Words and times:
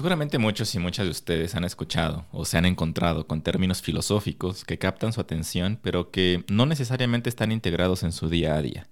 Seguramente 0.00 0.38
muchos 0.38 0.74
y 0.74 0.78
muchas 0.78 1.04
de 1.04 1.10
ustedes 1.10 1.54
han 1.54 1.64
escuchado 1.64 2.24
o 2.32 2.46
se 2.46 2.56
han 2.56 2.64
encontrado 2.64 3.26
con 3.26 3.42
términos 3.42 3.82
filosóficos 3.82 4.64
que 4.64 4.78
captan 4.78 5.12
su 5.12 5.20
atención, 5.20 5.78
pero 5.82 6.10
que 6.10 6.42
no 6.48 6.64
necesariamente 6.64 7.28
están 7.28 7.52
integrados 7.52 8.02
en 8.02 8.12
su 8.12 8.30
día 8.30 8.54
a 8.54 8.62
día. 8.62 8.88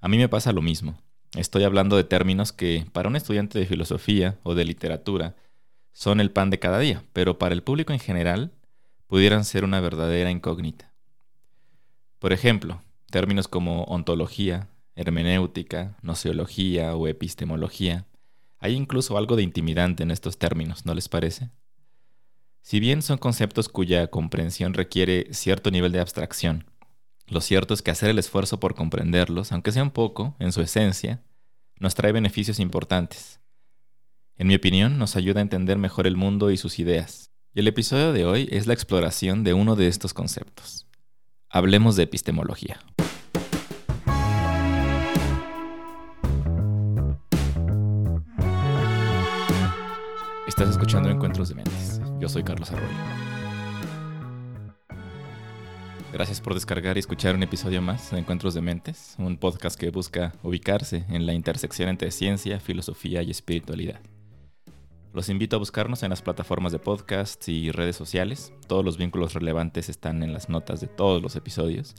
A 0.00 0.06
mí 0.06 0.16
me 0.16 0.28
pasa 0.28 0.52
lo 0.52 0.62
mismo. 0.62 1.02
Estoy 1.34 1.64
hablando 1.64 1.96
de 1.96 2.04
términos 2.04 2.52
que 2.52 2.86
para 2.92 3.08
un 3.08 3.16
estudiante 3.16 3.58
de 3.58 3.66
filosofía 3.66 4.38
o 4.44 4.54
de 4.54 4.66
literatura 4.66 5.34
son 5.92 6.20
el 6.20 6.30
pan 6.30 6.50
de 6.50 6.60
cada 6.60 6.78
día, 6.78 7.02
pero 7.12 7.40
para 7.40 7.56
el 7.56 7.64
público 7.64 7.92
en 7.92 7.98
general 7.98 8.52
pudieran 9.08 9.44
ser 9.44 9.64
una 9.64 9.80
verdadera 9.80 10.30
incógnita. 10.30 10.92
Por 12.20 12.32
ejemplo, 12.32 12.84
términos 13.10 13.48
como 13.48 13.82
ontología, 13.82 14.68
hermenéutica, 14.94 15.96
noceología 16.02 16.94
o 16.94 17.08
epistemología 17.08 18.06
hay 18.58 18.74
incluso 18.74 19.16
algo 19.16 19.36
de 19.36 19.42
intimidante 19.42 20.02
en 20.02 20.10
estos 20.10 20.38
términos, 20.38 20.84
¿no 20.84 20.94
les 20.94 21.08
parece? 21.08 21.50
Si 22.62 22.80
bien 22.80 23.02
son 23.02 23.18
conceptos 23.18 23.68
cuya 23.68 24.08
comprensión 24.08 24.74
requiere 24.74 25.32
cierto 25.32 25.70
nivel 25.70 25.92
de 25.92 26.00
abstracción, 26.00 26.64
lo 27.26 27.40
cierto 27.40 27.74
es 27.74 27.82
que 27.82 27.90
hacer 27.90 28.10
el 28.10 28.18
esfuerzo 28.18 28.58
por 28.58 28.74
comprenderlos, 28.74 29.52
aunque 29.52 29.72
sea 29.72 29.82
un 29.82 29.90
poco, 29.90 30.34
en 30.38 30.52
su 30.52 30.62
esencia, 30.62 31.22
nos 31.78 31.94
trae 31.94 32.12
beneficios 32.12 32.58
importantes. 32.58 33.40
En 34.36 34.46
mi 34.46 34.54
opinión, 34.54 34.98
nos 34.98 35.16
ayuda 35.16 35.40
a 35.40 35.42
entender 35.42 35.78
mejor 35.78 36.06
el 36.06 36.16
mundo 36.16 36.50
y 36.50 36.56
sus 36.56 36.78
ideas. 36.78 37.30
Y 37.54 37.60
el 37.60 37.68
episodio 37.68 38.12
de 38.12 38.24
hoy 38.24 38.48
es 38.50 38.66
la 38.66 38.74
exploración 38.74 39.44
de 39.44 39.52
uno 39.52 39.76
de 39.76 39.88
estos 39.88 40.14
conceptos. 40.14 40.86
Hablemos 41.48 41.96
de 41.96 42.04
epistemología. 42.04 42.80
Estás 50.58 50.70
escuchando 50.70 51.08
Encuentros 51.08 51.50
de 51.50 51.54
Mentes. 51.54 52.00
Yo 52.18 52.28
soy 52.28 52.42
Carlos 52.42 52.72
Arroyo. 52.72 52.88
Gracias 56.12 56.40
por 56.40 56.54
descargar 56.54 56.96
y 56.96 56.98
escuchar 56.98 57.36
un 57.36 57.44
episodio 57.44 57.80
más 57.80 58.10
de 58.10 58.18
Encuentros 58.18 58.54
de 58.54 58.60
Mentes, 58.60 59.14
un 59.18 59.36
podcast 59.36 59.78
que 59.78 59.90
busca 59.90 60.32
ubicarse 60.42 61.04
en 61.10 61.26
la 61.26 61.32
intersección 61.32 61.88
entre 61.88 62.10
ciencia, 62.10 62.58
filosofía 62.58 63.22
y 63.22 63.30
espiritualidad. 63.30 64.00
Los 65.14 65.28
invito 65.28 65.54
a 65.54 65.60
buscarnos 65.60 66.02
en 66.02 66.10
las 66.10 66.22
plataformas 66.22 66.72
de 66.72 66.80
podcast 66.80 67.48
y 67.48 67.70
redes 67.70 67.94
sociales. 67.94 68.52
Todos 68.66 68.84
los 68.84 68.98
vínculos 68.98 69.34
relevantes 69.34 69.88
están 69.88 70.24
en 70.24 70.32
las 70.32 70.48
notas 70.48 70.80
de 70.80 70.88
todos 70.88 71.22
los 71.22 71.36
episodios 71.36 71.94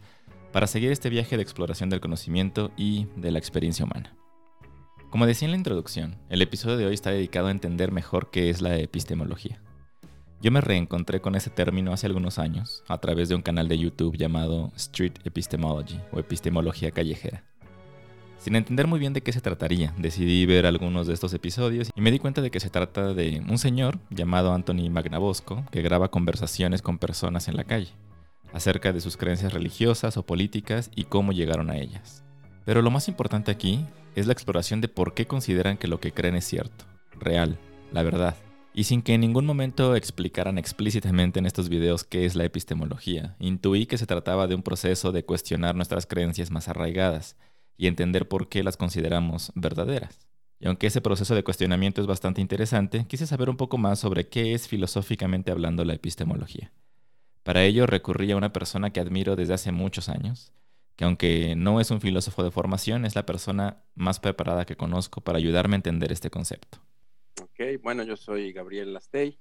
para 0.51 0.67
seguir 0.67 0.91
este 0.91 1.07
viaje 1.07 1.37
de 1.37 1.43
exploración 1.43 1.89
del 1.89 2.01
conocimiento 2.01 2.71
y 2.75 3.07
de 3.15 3.31
la 3.31 3.39
experiencia 3.39 3.85
humana. 3.85 4.19
Como 5.09 5.25
decía 5.25 5.47
en 5.47 5.51
la 5.53 5.57
introducción, 5.57 6.17
el 6.29 6.43
episodio 6.43 6.77
de 6.77 6.85
hoy 6.85 6.93
está 6.93 7.09
dedicado 7.09 7.47
a 7.47 7.51
entender 7.51 7.91
mejor 7.91 8.29
qué 8.29 8.51
es 8.51 8.61
la 8.61 8.77
epistemología. 8.77 9.59
Yo 10.39 10.51
me 10.51 10.61
reencontré 10.61 11.19
con 11.19 11.35
ese 11.35 11.49
término 11.49 11.91
hace 11.91 12.05
algunos 12.05 12.37
años 12.37 12.83
a 12.87 12.99
través 12.99 13.27
de 13.27 13.33
un 13.33 13.41
canal 13.41 13.67
de 13.67 13.79
YouTube 13.79 14.17
llamado 14.17 14.71
Street 14.75 15.13
Epistemology 15.23 15.99
o 16.11 16.19
Epistemología 16.19 16.91
Callejera. 16.91 17.43
Sin 18.37 18.55
entender 18.55 18.85
muy 18.85 18.99
bien 18.99 19.13
de 19.13 19.21
qué 19.21 19.33
se 19.33 19.41
trataría, 19.41 19.95
decidí 19.97 20.45
ver 20.45 20.67
algunos 20.67 21.07
de 21.07 21.15
estos 21.15 21.33
episodios 21.33 21.89
y 21.95 22.01
me 22.01 22.11
di 22.11 22.19
cuenta 22.19 22.41
de 22.41 22.51
que 22.51 22.59
se 22.59 22.69
trata 22.69 23.15
de 23.15 23.41
un 23.49 23.57
señor 23.57 23.97
llamado 24.11 24.53
Anthony 24.53 24.91
Magnabosco 24.91 25.65
que 25.71 25.81
graba 25.81 26.11
conversaciones 26.11 26.83
con 26.83 26.99
personas 26.99 27.47
en 27.47 27.57
la 27.57 27.63
calle 27.63 27.91
acerca 28.53 28.93
de 28.93 29.01
sus 29.01 29.17
creencias 29.17 29.53
religiosas 29.53 30.17
o 30.17 30.25
políticas 30.25 30.91
y 30.95 31.05
cómo 31.05 31.31
llegaron 31.31 31.71
a 31.71 31.77
ellas. 31.77 32.23
Pero 32.63 32.83
lo 32.83 32.91
más 32.91 33.07
importante 33.07 33.49
aquí 33.49 33.85
es 34.15 34.27
la 34.27 34.33
exploración 34.33 34.81
de 34.81 34.87
por 34.87 35.13
qué 35.13 35.27
consideran 35.27 35.77
que 35.77 35.87
lo 35.87 35.99
que 35.99 36.11
creen 36.11 36.35
es 36.35 36.45
cierto, 36.45 36.85
real, 37.19 37.57
la 37.91 38.03
verdad. 38.03 38.35
Y 38.73 38.83
sin 38.83 39.01
que 39.01 39.13
en 39.13 39.21
ningún 39.21 39.45
momento 39.45 39.95
explicaran 39.95 40.57
explícitamente 40.57 41.39
en 41.39 41.45
estos 41.45 41.69
videos 41.69 42.03
qué 42.03 42.25
es 42.25 42.35
la 42.35 42.45
epistemología, 42.45 43.35
intuí 43.39 43.85
que 43.85 43.97
se 43.97 44.05
trataba 44.05 44.47
de 44.47 44.55
un 44.55 44.63
proceso 44.63 45.11
de 45.11 45.25
cuestionar 45.25 45.75
nuestras 45.75 46.05
creencias 46.05 46.51
más 46.51 46.67
arraigadas 46.67 47.35
y 47.77 47.87
entender 47.87 48.27
por 48.27 48.49
qué 48.49 48.63
las 48.63 48.77
consideramos 48.77 49.51
verdaderas. 49.55 50.19
Y 50.59 50.67
aunque 50.67 50.87
ese 50.87 51.01
proceso 51.01 51.35
de 51.35 51.43
cuestionamiento 51.43 52.01
es 52.01 52.07
bastante 52.07 52.41
interesante, 52.41 53.05
quise 53.07 53.25
saber 53.25 53.49
un 53.49 53.57
poco 53.57 53.77
más 53.77 53.99
sobre 53.99 54.27
qué 54.27 54.53
es 54.53 54.67
filosóficamente 54.67 55.51
hablando 55.51 55.85
la 55.85 55.93
epistemología. 55.93 56.73
Para 57.43 57.63
ello 57.63 57.87
recurrí 57.87 58.31
a 58.31 58.37
una 58.37 58.51
persona 58.51 58.91
que 58.91 58.99
admiro 58.99 59.35
desde 59.35 59.53
hace 59.53 59.71
muchos 59.71 60.09
años, 60.09 60.51
que 60.99 61.05
aunque 61.05 61.55
no 61.55 61.79
es 61.79 61.91
un 61.91 62.01
filósofo 62.01 62.43
de 62.43 62.51
formación, 62.51 63.05
es 63.05 63.15
la 63.15 63.25
persona 63.25 63.85
más 63.95 64.19
preparada 64.19 64.65
que 64.65 64.75
conozco 64.75 65.21
para 65.21 65.37
ayudarme 65.37 65.75
a 65.75 65.77
entender 65.77 66.11
este 66.11 66.29
concepto. 66.29 66.79
Ok, 67.41 67.81
bueno, 67.81 68.03
yo 68.03 68.17
soy 68.17 68.51
Gabriel 68.51 68.91
Lastey, 68.91 69.39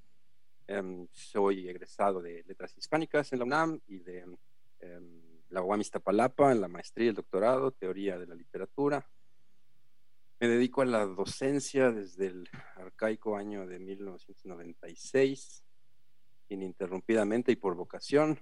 em, 0.69 1.09
soy 1.11 1.69
egresado 1.69 2.23
de 2.23 2.45
Letras 2.47 2.79
Hispánicas 2.79 3.33
en 3.33 3.41
la 3.41 3.45
UNAM 3.45 3.81
y 3.89 3.99
de 3.99 4.25
em, 4.79 5.21
la 5.49 5.61
UAM 5.61 5.81
Iztapalapa 5.81 6.53
en 6.53 6.61
la 6.61 6.69
maestría 6.69 7.07
y 7.07 7.09
el 7.09 7.17
doctorado, 7.17 7.73
Teoría 7.73 8.21
de 8.21 8.29
la 8.29 8.37
Literatura. 8.37 9.05
Me 10.39 10.47
dedico 10.47 10.83
a 10.83 10.87
la 10.87 11.07
docencia 11.07 11.91
desde 11.91 12.27
el 12.27 12.49
arcaico 12.77 13.37
año 13.37 13.67
de 13.67 13.81
1996, 13.81 15.65
ininterrumpidamente 16.51 17.51
y 17.51 17.57
por 17.57 17.75
vocación. 17.75 18.39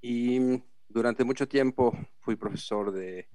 Y 0.00 0.62
durante 0.88 1.24
mucho 1.24 1.48
tiempo 1.48 1.96
fui 2.20 2.36
profesor 2.36 2.92
de, 2.92 3.28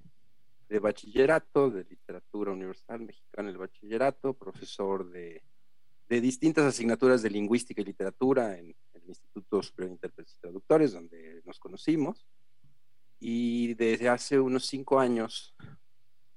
bachillerato, 0.80 1.70
de 1.70 1.84
literatura 1.84 2.52
universal 2.52 3.00
mexicana, 3.00 3.50
el 3.50 3.58
bachillerato, 3.58 4.34
profesor 4.34 5.10
de, 5.10 5.42
distintas 6.08 6.64
asignaturas 6.64 7.22
de 7.22 7.30
lingüística 7.30 7.80
y 7.80 7.84
literatura 7.84 8.58
en, 8.58 8.74
el 8.94 9.08
Instituto 9.08 9.62
Superior 9.62 9.90
de 9.90 9.94
Intérpretes 9.94 10.34
y 10.34 10.40
Traductores, 10.40 10.92
donde 10.92 11.42
nos 11.44 11.58
conocimos. 11.58 12.26
Y 13.18 13.74
desde 13.74 14.08
hace 14.08 14.38
unos 14.38 14.66
cinco 14.66 15.00
años 15.00 15.54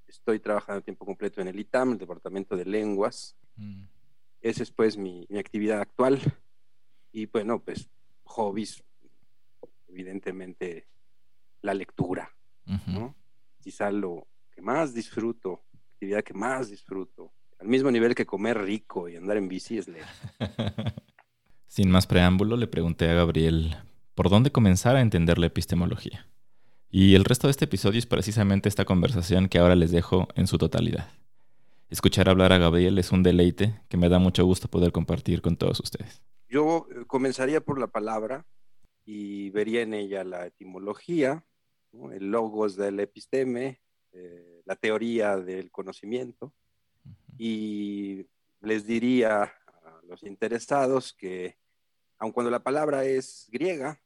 estoy 0.06 0.40
trabajando 0.40 0.80
a 0.80 0.84
tiempo 0.84 1.04
completo 1.04 1.40
en 1.40 1.48
el 1.48 1.58
ITAM, 1.58 1.92
el 1.92 1.98
Departamento 1.98 2.56
de 2.56 2.64
Lenguas. 2.64 3.36
Mm. 3.56 3.84
Esa 4.40 4.62
es 4.62 4.70
pues 4.70 4.96
mi, 4.96 5.26
mi 5.28 5.38
actividad 5.38 5.80
actual. 5.80 6.20
Y 7.12 7.26
bueno, 7.26 7.62
pues 7.62 7.88
hobbies, 8.24 8.84
evidentemente 9.86 10.88
la 11.64 11.74
lectura, 11.74 12.30
¿no? 12.86 13.16
Quizá 13.60 13.90
lo 13.90 14.26
que 14.54 14.60
más 14.60 14.92
disfruto, 14.92 15.62
actividad 15.94 16.22
que 16.22 16.34
más 16.34 16.70
disfruto, 16.70 17.32
al 17.58 17.68
mismo 17.68 17.90
nivel 17.90 18.14
que 18.14 18.26
comer 18.26 18.58
rico 18.58 19.08
y 19.08 19.16
andar 19.16 19.38
en 19.38 19.48
bici 19.48 19.78
es 19.78 19.88
leer. 19.88 20.04
Sin 21.66 21.90
más 21.90 22.06
preámbulo, 22.06 22.58
le 22.58 22.66
pregunté 22.66 23.08
a 23.08 23.14
Gabriel 23.14 23.76
por 24.14 24.28
dónde 24.28 24.52
comenzar 24.52 24.94
a 24.96 25.00
entender 25.00 25.38
la 25.38 25.46
epistemología. 25.46 26.28
Y 26.90 27.14
el 27.14 27.24
resto 27.24 27.46
de 27.46 27.52
este 27.52 27.64
episodio 27.64 27.98
es 27.98 28.06
precisamente 28.06 28.68
esta 28.68 28.84
conversación 28.84 29.48
que 29.48 29.58
ahora 29.58 29.74
les 29.74 29.90
dejo 29.90 30.28
en 30.34 30.46
su 30.46 30.58
totalidad. 30.58 31.08
Escuchar 31.88 32.28
hablar 32.28 32.52
a 32.52 32.58
Gabriel 32.58 32.98
es 32.98 33.10
un 33.10 33.22
deleite 33.22 33.80
que 33.88 33.96
me 33.96 34.10
da 34.10 34.18
mucho 34.18 34.44
gusto 34.44 34.68
poder 34.68 34.92
compartir 34.92 35.40
con 35.40 35.56
todos 35.56 35.80
ustedes. 35.80 36.22
Yo 36.48 36.86
eh, 36.90 37.04
comenzaría 37.06 37.62
por 37.62 37.80
la 37.80 37.86
palabra 37.86 38.44
y 39.06 39.50
vería 39.50 39.82
en 39.82 39.94
ella 39.94 40.24
la 40.24 40.46
etimología, 40.46 41.44
el 42.12 42.30
logos 42.30 42.76
del 42.76 43.00
episteme, 43.00 43.80
eh, 44.12 44.62
la 44.64 44.76
teoría 44.76 45.36
del 45.36 45.70
conocimiento, 45.70 46.52
y 47.38 48.26
les 48.60 48.86
diría 48.86 49.42
a 49.42 50.00
los 50.08 50.22
interesados 50.22 51.12
que, 51.12 51.58
aun 52.18 52.32
cuando 52.32 52.50
la 52.50 52.62
palabra 52.62 53.04
es 53.04 53.48
griega, 53.50 54.00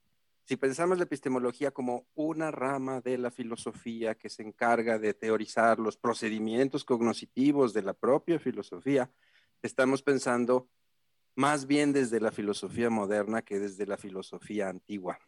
si 0.44 0.56
pensamos 0.56 0.97
la 0.97 1.04
epistemología 1.04 1.72
como 1.72 2.06
una 2.15 2.50
rama 2.50 3.03
de 3.03 3.19
la 3.19 3.31
filosofía 3.31 4.15
que 4.15 4.31
se 4.31 4.43
encarga 4.43 4.99
de 4.99 5.12
teorizar 5.12 5.78
los 5.78 5.99
procedimientos 5.99 6.87
cognitivos 6.87 7.75
de 7.75 7.82
la 7.82 7.93
propia 7.93 8.38
filosofía, 8.38 9.10
estamos 9.60 10.03
pensando 10.03 10.70
más 11.34 11.67
bien 11.67 11.93
desde 11.93 12.19
la 12.19 12.32
filosofía 12.32 12.88
moderna 12.88 13.43
que 13.43 13.58
desde 13.58 13.87
la 13.87 13.99
filosofía 13.99 14.70
antigua. 14.70 15.19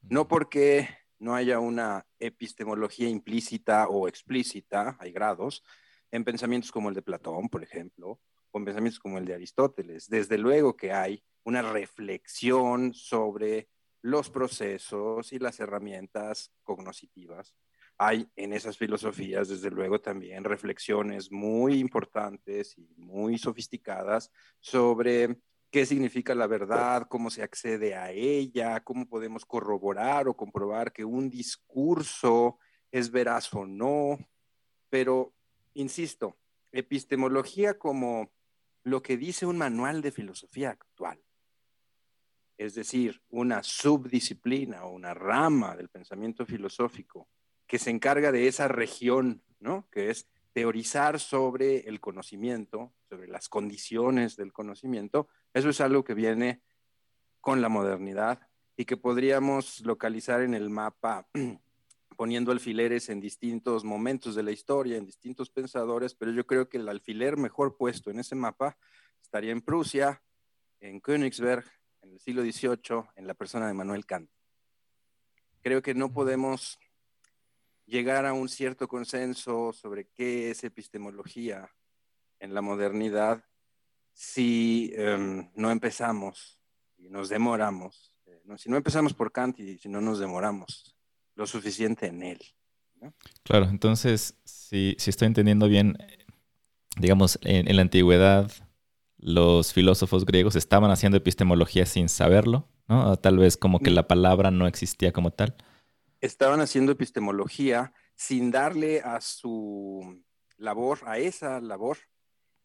No 0.00 0.26
porque 0.26 0.88
no 1.18 1.34
haya 1.34 1.58
una 1.58 2.06
epistemología 2.18 3.08
implícita 3.08 3.88
o 3.88 4.08
explícita, 4.08 4.96
hay 4.98 5.12
grados, 5.12 5.64
en 6.10 6.24
pensamientos 6.24 6.70
como 6.70 6.88
el 6.88 6.94
de 6.94 7.02
Platón, 7.02 7.48
por 7.48 7.62
ejemplo, 7.62 8.20
o 8.50 8.58
en 8.58 8.64
pensamientos 8.64 9.00
como 9.00 9.18
el 9.18 9.24
de 9.24 9.34
Aristóteles. 9.34 10.08
Desde 10.08 10.38
luego 10.38 10.76
que 10.76 10.92
hay 10.92 11.24
una 11.44 11.62
reflexión 11.62 12.94
sobre 12.94 13.68
los 14.02 14.28
procesos 14.30 15.32
y 15.32 15.38
las 15.38 15.58
herramientas 15.60 16.52
cognitivas. 16.62 17.54
Hay 17.96 18.28
en 18.36 18.52
esas 18.52 18.76
filosofías, 18.76 19.48
desde 19.48 19.70
luego, 19.70 20.00
también 20.00 20.44
reflexiones 20.44 21.32
muy 21.32 21.78
importantes 21.78 22.76
y 22.76 22.92
muy 22.96 23.38
sofisticadas 23.38 24.30
sobre 24.60 25.38
qué 25.74 25.86
significa 25.86 26.36
la 26.36 26.46
verdad, 26.46 27.08
cómo 27.08 27.30
se 27.30 27.42
accede 27.42 27.96
a 27.96 28.12
ella, 28.12 28.84
cómo 28.84 29.08
podemos 29.08 29.44
corroborar 29.44 30.28
o 30.28 30.36
comprobar 30.36 30.92
que 30.92 31.04
un 31.04 31.28
discurso 31.28 32.60
es 32.92 33.10
veraz 33.10 33.52
o 33.52 33.66
no. 33.66 34.20
Pero, 34.88 35.34
insisto, 35.72 36.38
epistemología 36.70 37.76
como 37.76 38.30
lo 38.84 39.02
que 39.02 39.16
dice 39.16 39.46
un 39.46 39.58
manual 39.58 40.00
de 40.00 40.12
filosofía 40.12 40.70
actual. 40.70 41.20
Es 42.56 42.76
decir, 42.76 43.20
una 43.28 43.64
subdisciplina 43.64 44.84
o 44.84 44.92
una 44.92 45.12
rama 45.12 45.74
del 45.74 45.88
pensamiento 45.88 46.46
filosófico 46.46 47.26
que 47.66 47.80
se 47.80 47.90
encarga 47.90 48.30
de 48.30 48.46
esa 48.46 48.68
región, 48.68 49.42
¿no? 49.58 49.88
Que 49.90 50.10
es 50.10 50.28
teorizar 50.54 51.18
sobre 51.18 51.80
el 51.80 52.00
conocimiento, 52.00 52.94
sobre 53.08 53.26
las 53.26 53.48
condiciones 53.48 54.36
del 54.36 54.52
conocimiento. 54.52 55.28
Eso 55.52 55.68
es 55.68 55.80
algo 55.80 56.04
que 56.04 56.14
viene 56.14 56.62
con 57.40 57.60
la 57.60 57.68
modernidad 57.68 58.48
y 58.76 58.84
que 58.84 58.96
podríamos 58.96 59.80
localizar 59.80 60.42
en 60.42 60.54
el 60.54 60.70
mapa 60.70 61.28
poniendo 62.16 62.52
alfileres 62.52 63.08
en 63.08 63.20
distintos 63.20 63.82
momentos 63.82 64.36
de 64.36 64.44
la 64.44 64.52
historia, 64.52 64.96
en 64.96 65.04
distintos 65.04 65.50
pensadores, 65.50 66.14
pero 66.14 66.30
yo 66.30 66.46
creo 66.46 66.68
que 66.68 66.78
el 66.78 66.88
alfiler 66.88 67.36
mejor 67.36 67.76
puesto 67.76 68.12
en 68.12 68.20
ese 68.20 68.36
mapa 68.36 68.78
estaría 69.20 69.50
en 69.50 69.60
Prusia, 69.60 70.22
en 70.78 71.00
Königsberg, 71.00 71.64
en 72.02 72.12
el 72.12 72.20
siglo 72.20 72.42
XVIII, 72.42 73.10
en 73.16 73.26
la 73.26 73.34
persona 73.34 73.66
de 73.66 73.74
Manuel 73.74 74.06
Kant. 74.06 74.30
Creo 75.62 75.82
que 75.82 75.94
no 75.94 76.12
podemos 76.12 76.78
llegar 77.86 78.26
a 78.26 78.32
un 78.32 78.48
cierto 78.48 78.88
consenso 78.88 79.72
sobre 79.72 80.08
qué 80.08 80.50
es 80.50 80.64
epistemología 80.64 81.70
en 82.38 82.54
la 82.54 82.62
modernidad 82.62 83.44
si 84.12 84.92
em, 84.94 85.50
no 85.54 85.70
empezamos 85.70 86.58
y 86.96 87.08
nos 87.08 87.28
demoramos. 87.28 88.14
Eh, 88.26 88.40
si 88.56 88.70
no 88.70 88.76
empezamos 88.76 89.12
por 89.12 89.32
Kant 89.32 89.58
y 89.60 89.78
si 89.78 89.88
no 89.88 90.00
nos 90.00 90.18
demoramos 90.18 90.96
lo 91.34 91.46
suficiente 91.46 92.06
en 92.06 92.22
él. 92.22 92.38
Claro, 93.42 93.68
entonces, 93.68 94.38
si, 94.44 94.94
si, 94.98 95.10
estoy 95.10 95.26
entendiendo 95.26 95.68
bien, 95.68 95.98
digamos, 96.96 97.38
en, 97.42 97.74
la 97.74 97.82
antigüedad 97.82 98.50
los 99.18 99.72
filósofos 99.72 100.24
griegos 100.24 100.56
estaban 100.56 100.90
haciendo 100.90 101.18
epistemología 101.18 101.86
sin 101.86 102.08
saberlo, 102.08 102.68
¿no? 102.88 103.16
tal 103.16 103.38
vez 103.38 103.56
como 103.56 103.80
que 103.80 103.90
mm. 103.90 103.94
la 103.94 104.08
palabra 104.08 104.50
no 104.50 104.66
existía 104.66 105.12
como 105.12 105.32
tal. 105.32 105.54
Estaban 106.24 106.60
haciendo 106.60 106.92
epistemología 106.92 107.92
sin 108.14 108.50
darle 108.50 109.00
a 109.00 109.20
su 109.20 110.24
labor, 110.56 111.00
a 111.06 111.18
esa 111.18 111.60
labor, 111.60 111.98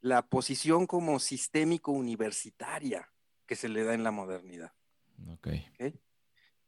la 0.02 0.26
posición 0.28 0.88
como 0.88 1.20
sistémico 1.20 1.92
universitaria 1.92 3.12
que 3.46 3.56
se 3.56 3.68
le 3.68 3.84
da 3.84 3.94
en 3.94 4.04
la 4.04 4.12
modernidad. 4.12 4.72
Okay. 5.38 5.68
¿Okay? 5.74 6.00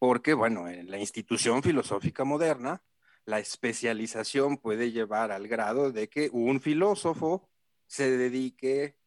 porque, 0.02 0.34
bueno, 0.34 0.68
en 0.68 0.90
la 0.90 0.98
institución 0.98 1.62
filosófica 1.62 2.24
moderna, 2.24 2.82
la 3.26 3.38
especialización 3.38 4.58
puede 4.58 4.92
llevar 4.92 5.32
al 5.32 5.48
grado 5.48 5.92
de 5.92 6.10
que 6.10 6.32
un 6.34 6.60
filósofo 6.60 7.48
se 7.86 8.10
dedique 8.18 8.98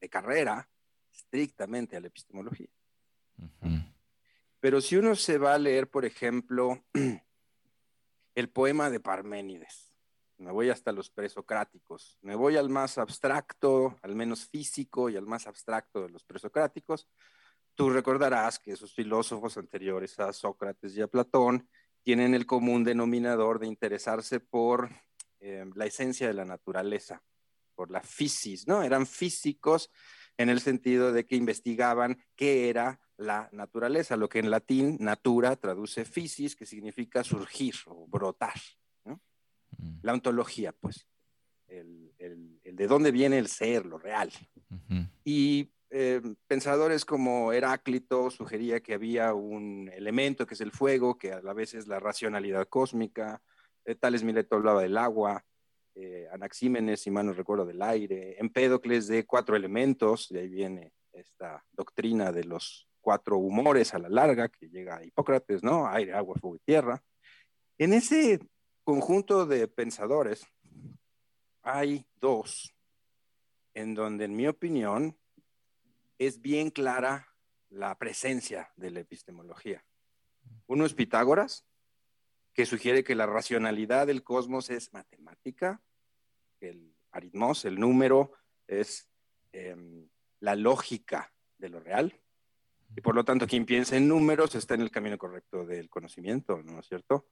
de, 0.00 0.08
carrera 0.08 0.68
estrictamente 1.12 1.96
a 1.96 2.00
la 2.00 2.08
epistemología. 2.08 2.66
Pero 4.62 4.80
si 4.80 4.96
uno 4.96 5.16
se 5.16 5.38
va 5.38 5.54
a 5.54 5.58
leer, 5.58 5.90
por 5.90 6.04
ejemplo, 6.04 6.82
el 8.34 8.48
poema 8.48 8.88
de 8.88 9.00
Parménides, 9.00 9.92
me 10.38 10.52
voy 10.52 10.70
hasta 10.70 10.92
los 10.92 11.10
presocráticos, 11.10 12.16
me 12.22 12.36
voy 12.36 12.56
al 12.56 12.68
más 12.68 12.96
abstracto, 12.96 13.98
al 14.02 14.14
menos 14.14 14.46
físico 14.46 15.10
y 15.10 15.16
al 15.16 15.26
más 15.26 15.46
abstracto 15.46 16.02
de 16.02 16.10
los 16.10 16.24
presocráticos, 16.24 17.08
Tú 17.74 17.88
recordarás 17.88 18.58
que 18.58 18.72
esos 18.72 18.92
filósofos 18.92 19.56
anteriores 19.56 20.18
a 20.20 20.32
Sócrates 20.32 20.94
y 20.94 21.00
a 21.00 21.06
Platón 21.06 21.68
tienen 22.02 22.34
el 22.34 22.44
común 22.44 22.84
denominador 22.84 23.58
de 23.58 23.66
interesarse 23.66 24.40
por 24.40 24.90
eh, 25.40 25.64
la 25.74 25.86
esencia 25.86 26.26
de 26.26 26.34
la 26.34 26.44
naturaleza, 26.44 27.22
por 27.74 27.90
la 27.90 28.02
fisis, 28.02 28.66
¿no? 28.66 28.82
Eran 28.82 29.06
físicos 29.06 29.90
en 30.36 30.50
el 30.50 30.60
sentido 30.60 31.12
de 31.12 31.24
que 31.24 31.36
investigaban 31.36 32.22
qué 32.36 32.68
era 32.68 33.00
la 33.22 33.48
naturaleza, 33.52 34.16
lo 34.16 34.28
que 34.28 34.40
en 34.40 34.50
latín 34.50 34.96
natura 35.00 35.56
traduce 35.56 36.04
fisis, 36.04 36.56
que 36.56 36.66
significa 36.66 37.24
surgir 37.24 37.74
o 37.86 38.06
brotar. 38.06 38.54
¿no? 39.04 39.20
Mm. 39.78 39.98
La 40.02 40.12
ontología, 40.12 40.72
pues, 40.72 41.06
el, 41.68 42.12
de 42.64 42.86
dónde 42.86 43.10
viene 43.10 43.38
el 43.38 43.48
ser, 43.48 43.86
lo 43.86 43.98
real. 43.98 44.30
Y 45.24 45.72
eh, 45.90 46.20
pensadores 46.46 47.04
como 47.04 47.52
Heráclito 47.52 48.30
sugería 48.30 48.80
que 48.80 48.94
había 48.94 49.34
un 49.34 49.90
elemento 49.94 50.46
que 50.46 50.54
es 50.54 50.60
el 50.60 50.72
fuego, 50.72 51.18
que 51.18 51.32
a 51.32 51.42
la 51.42 51.52
vez 51.52 51.74
es 51.74 51.86
la 51.86 52.00
racionalidad 52.00 52.68
cósmica. 52.68 53.42
Eh, 53.84 53.94
Tales 53.94 54.24
Mileto 54.24 54.56
hablaba 54.56 54.82
del 54.82 54.96
agua, 54.96 55.44
eh, 55.94 56.26
Anaxímenes, 56.32 57.00
si 57.00 57.10
mal 57.10 57.26
no 57.26 57.32
recuerdo, 57.32 57.66
del 57.66 57.82
aire. 57.82 58.36
Empédocles 58.38 59.06
de 59.08 59.26
cuatro 59.26 59.56
elementos, 59.56 60.28
de 60.30 60.40
ahí 60.40 60.48
viene 60.48 60.92
esta 61.12 61.64
doctrina 61.72 62.32
de 62.32 62.44
los 62.44 62.88
cuatro 63.02 63.36
humores 63.36 63.92
a 63.92 63.98
la 63.98 64.08
larga, 64.08 64.48
que 64.48 64.68
llega 64.68 65.04
Hipócrates, 65.04 65.62
¿no? 65.62 65.86
Aire, 65.86 66.14
agua, 66.14 66.36
fuego 66.40 66.56
y 66.56 66.60
tierra. 66.60 67.02
En 67.76 67.92
ese 67.92 68.40
conjunto 68.84 69.44
de 69.44 69.68
pensadores 69.68 70.46
hay 71.62 72.06
dos 72.16 72.74
en 73.74 73.94
donde, 73.94 74.24
en 74.24 74.36
mi 74.36 74.46
opinión, 74.46 75.18
es 76.18 76.40
bien 76.40 76.70
clara 76.70 77.28
la 77.68 77.98
presencia 77.98 78.72
de 78.76 78.90
la 78.90 79.00
epistemología. 79.00 79.84
Uno 80.66 80.86
es 80.86 80.94
Pitágoras, 80.94 81.66
que 82.54 82.66
sugiere 82.66 83.02
que 83.02 83.14
la 83.14 83.26
racionalidad 83.26 84.06
del 84.06 84.22
cosmos 84.22 84.70
es 84.70 84.92
matemática, 84.92 85.82
el 86.60 86.94
aritmos, 87.10 87.64
el 87.64 87.80
número, 87.80 88.32
es 88.66 89.08
em, 89.52 90.08
la 90.40 90.54
lógica 90.54 91.32
de 91.58 91.68
lo 91.68 91.80
real. 91.80 92.21
Y 92.96 93.00
por 93.00 93.14
lo 93.14 93.24
tanto, 93.24 93.46
quien 93.46 93.64
piensa 93.64 93.96
en 93.96 94.08
números 94.08 94.54
está 94.54 94.74
en 94.74 94.82
el 94.82 94.90
camino 94.90 95.16
correcto 95.18 95.64
del 95.64 95.88
conocimiento, 95.88 96.62
¿no 96.62 96.80
es 96.80 96.86
cierto? 96.86 97.26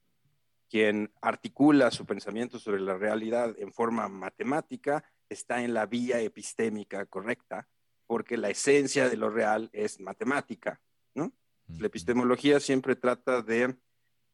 Quien 0.68 1.12
articula 1.20 1.90
su 1.90 2.06
pensamiento 2.06 2.58
sobre 2.58 2.80
la 2.80 2.96
realidad 2.96 3.54
en 3.58 3.72
forma 3.72 4.08
matemática 4.08 5.04
está 5.28 5.62
en 5.62 5.74
la 5.74 5.86
vía 5.86 6.20
epistémica 6.20 7.04
correcta 7.06 7.68
porque 8.06 8.36
la 8.36 8.50
esencia 8.50 9.08
de 9.08 9.16
lo 9.16 9.30
real 9.30 9.70
es 9.72 10.00
matemática, 10.00 10.80
¿no? 11.14 11.32
La 11.78 11.86
epistemología 11.86 12.58
siempre 12.58 12.96
trata 12.96 13.42
de 13.42 13.76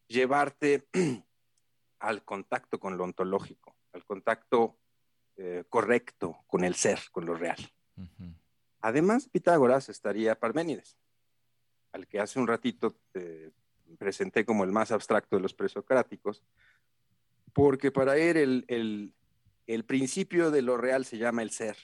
llevarte 0.08 0.86
al 1.98 2.24
contacto 2.24 2.78
con 2.78 2.96
lo 2.96 3.04
ontológico, 3.04 3.76
al 3.92 4.04
contacto 4.04 4.78
eh, 5.36 5.64
correcto 5.68 6.38
con 6.46 6.64
el 6.64 6.74
ser, 6.74 7.00
con 7.10 7.26
lo 7.26 7.34
real. 7.34 7.58
Además, 8.80 9.28
Pitágoras 9.28 9.88
estaría 9.88 10.38
Parménides, 10.38 10.96
al 11.96 12.06
que 12.06 12.20
hace 12.20 12.38
un 12.38 12.46
ratito 12.46 13.00
presenté 13.98 14.44
como 14.44 14.64
el 14.64 14.70
más 14.70 14.92
abstracto 14.92 15.36
de 15.36 15.42
los 15.42 15.54
presocráticos, 15.54 16.42
porque 17.52 17.90
para 17.90 18.18
él 18.18 18.64
el 19.66 19.84
principio 19.84 20.50
de 20.50 20.62
lo 20.62 20.76
real 20.76 21.04
se 21.04 21.18
llama 21.18 21.42
el 21.42 21.50
ser 21.50 21.76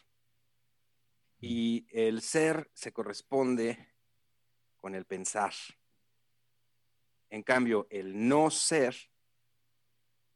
y 1.40 1.87
el 1.90 2.21
ser 2.21 2.71
se 2.75 2.92
corresponde 2.92 3.88
con 4.81 4.95
el 4.95 5.07
pensar. 5.07 5.52
En 7.31 7.42
cambio, 7.42 7.87
el 7.90 8.28
no 8.28 8.50
ser 8.50 8.95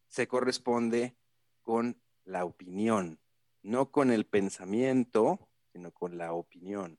se 0.09 0.27
corresponde 0.27 1.15
con 1.63 2.01
la 2.25 2.47
opinión, 2.47 3.21
no 3.63 3.91
con 3.91 4.11
el 4.11 4.25
pensamiento, 4.25 5.49
sino 5.73 5.93
con 5.93 6.17
la 6.17 6.33
opinión. 6.33 6.99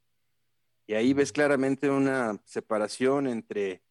Y 0.87 0.93
ahí 0.93 1.13
ves 1.13 1.33
claramente 1.33 1.89
una 1.89 2.41
separación 2.45 3.27
entre, 3.27 3.83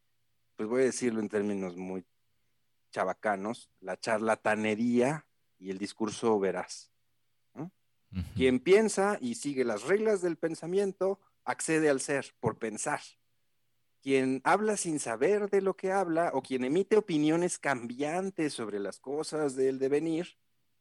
pues 0.56 0.66
voy 0.66 0.82
a 0.82 0.86
decirlo 0.86 1.20
en 1.20 1.28
términos 1.28 1.76
muy 1.76 2.04
chabacanos, 2.90 3.70
la 3.80 4.00
charlatanería 4.00 5.26
y 5.58 5.70
el 5.70 5.78
discurso 5.78 6.38
veraz. 6.40 6.90
Quien 8.34 8.60
piensa 8.60 9.18
y 9.20 9.34
sigue 9.34 9.64
las 9.64 9.82
reglas 9.82 10.22
del 10.22 10.36
pensamiento 10.36 11.20
accede 11.44 11.90
al 11.90 12.00
ser 12.00 12.34
por 12.40 12.56
pensar. 12.56 13.00
Quien 14.00 14.40
habla 14.44 14.78
sin 14.78 14.98
saber 14.98 15.50
de 15.50 15.60
lo 15.60 15.76
que 15.76 15.92
habla 15.92 16.30
o 16.32 16.40
quien 16.40 16.64
emite 16.64 16.96
opiniones 16.96 17.58
cambiantes 17.58 18.54
sobre 18.54 18.78
las 18.78 19.00
cosas 19.00 19.54
del 19.54 19.78
devenir, 19.78 20.38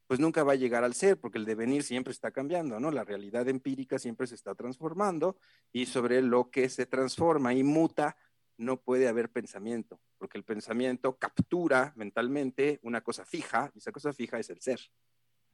pues 0.08 0.20
nunca 0.20 0.44
va 0.44 0.54
a 0.54 0.56
llegar 0.56 0.84
al 0.84 0.94
ser, 0.94 1.20
porque 1.20 1.38
el 1.38 1.46
devenir 1.46 1.84
siempre 1.84 2.12
está 2.12 2.32
cambiando, 2.32 2.80
¿no? 2.80 2.92
La 2.92 3.04
realidad 3.04 3.48
empírica 3.48 3.98
siempre 3.98 4.28
se 4.28 4.36
está 4.36 4.54
transformando 4.54 5.38
y 5.72 5.88
sobre 5.88 6.22
lo 6.22 6.50
que 6.52 6.70
se 6.70 6.86
transforma 6.86 7.54
y 7.54 7.64
muta 7.64 8.16
no 8.58 8.80
puede 8.82 9.08
haber 9.08 9.32
pensamiento, 9.32 10.00
porque 10.18 10.38
el 10.38 10.44
pensamiento 10.44 11.18
captura 11.18 11.94
mentalmente 11.96 12.80
una 12.84 13.02
cosa 13.02 13.26
fija 13.26 13.72
y 13.74 13.80
esa 13.80 13.92
cosa 13.92 14.14
fija 14.14 14.40
es 14.40 14.50
el 14.50 14.62
ser. 14.62 14.80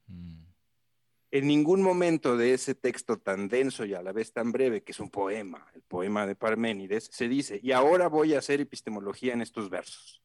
Mm. 0.06 0.42
En 1.30 1.46
ningún 1.46 1.80
momento 1.80 2.36
de 2.36 2.52
ese 2.52 2.74
texto 2.74 3.18
tan 3.18 3.48
denso 3.48 3.86
y 3.86 3.94
a 3.94 4.02
la 4.02 4.12
vez 4.12 4.34
tan 4.34 4.52
breve, 4.52 4.82
que 4.82 4.92
es 4.92 5.00
un 5.00 5.08
poema, 5.08 5.66
el 5.74 5.80
poema 5.80 6.26
de 6.26 6.36
Parménides, 6.36 7.08
se 7.10 7.26
dice, 7.26 7.58
y 7.62 7.72
ahora 7.72 8.08
voy 8.08 8.34
a 8.34 8.38
hacer 8.38 8.60
epistemología 8.60 9.32
en 9.32 9.40
estos 9.40 9.70
versos. 9.70 10.22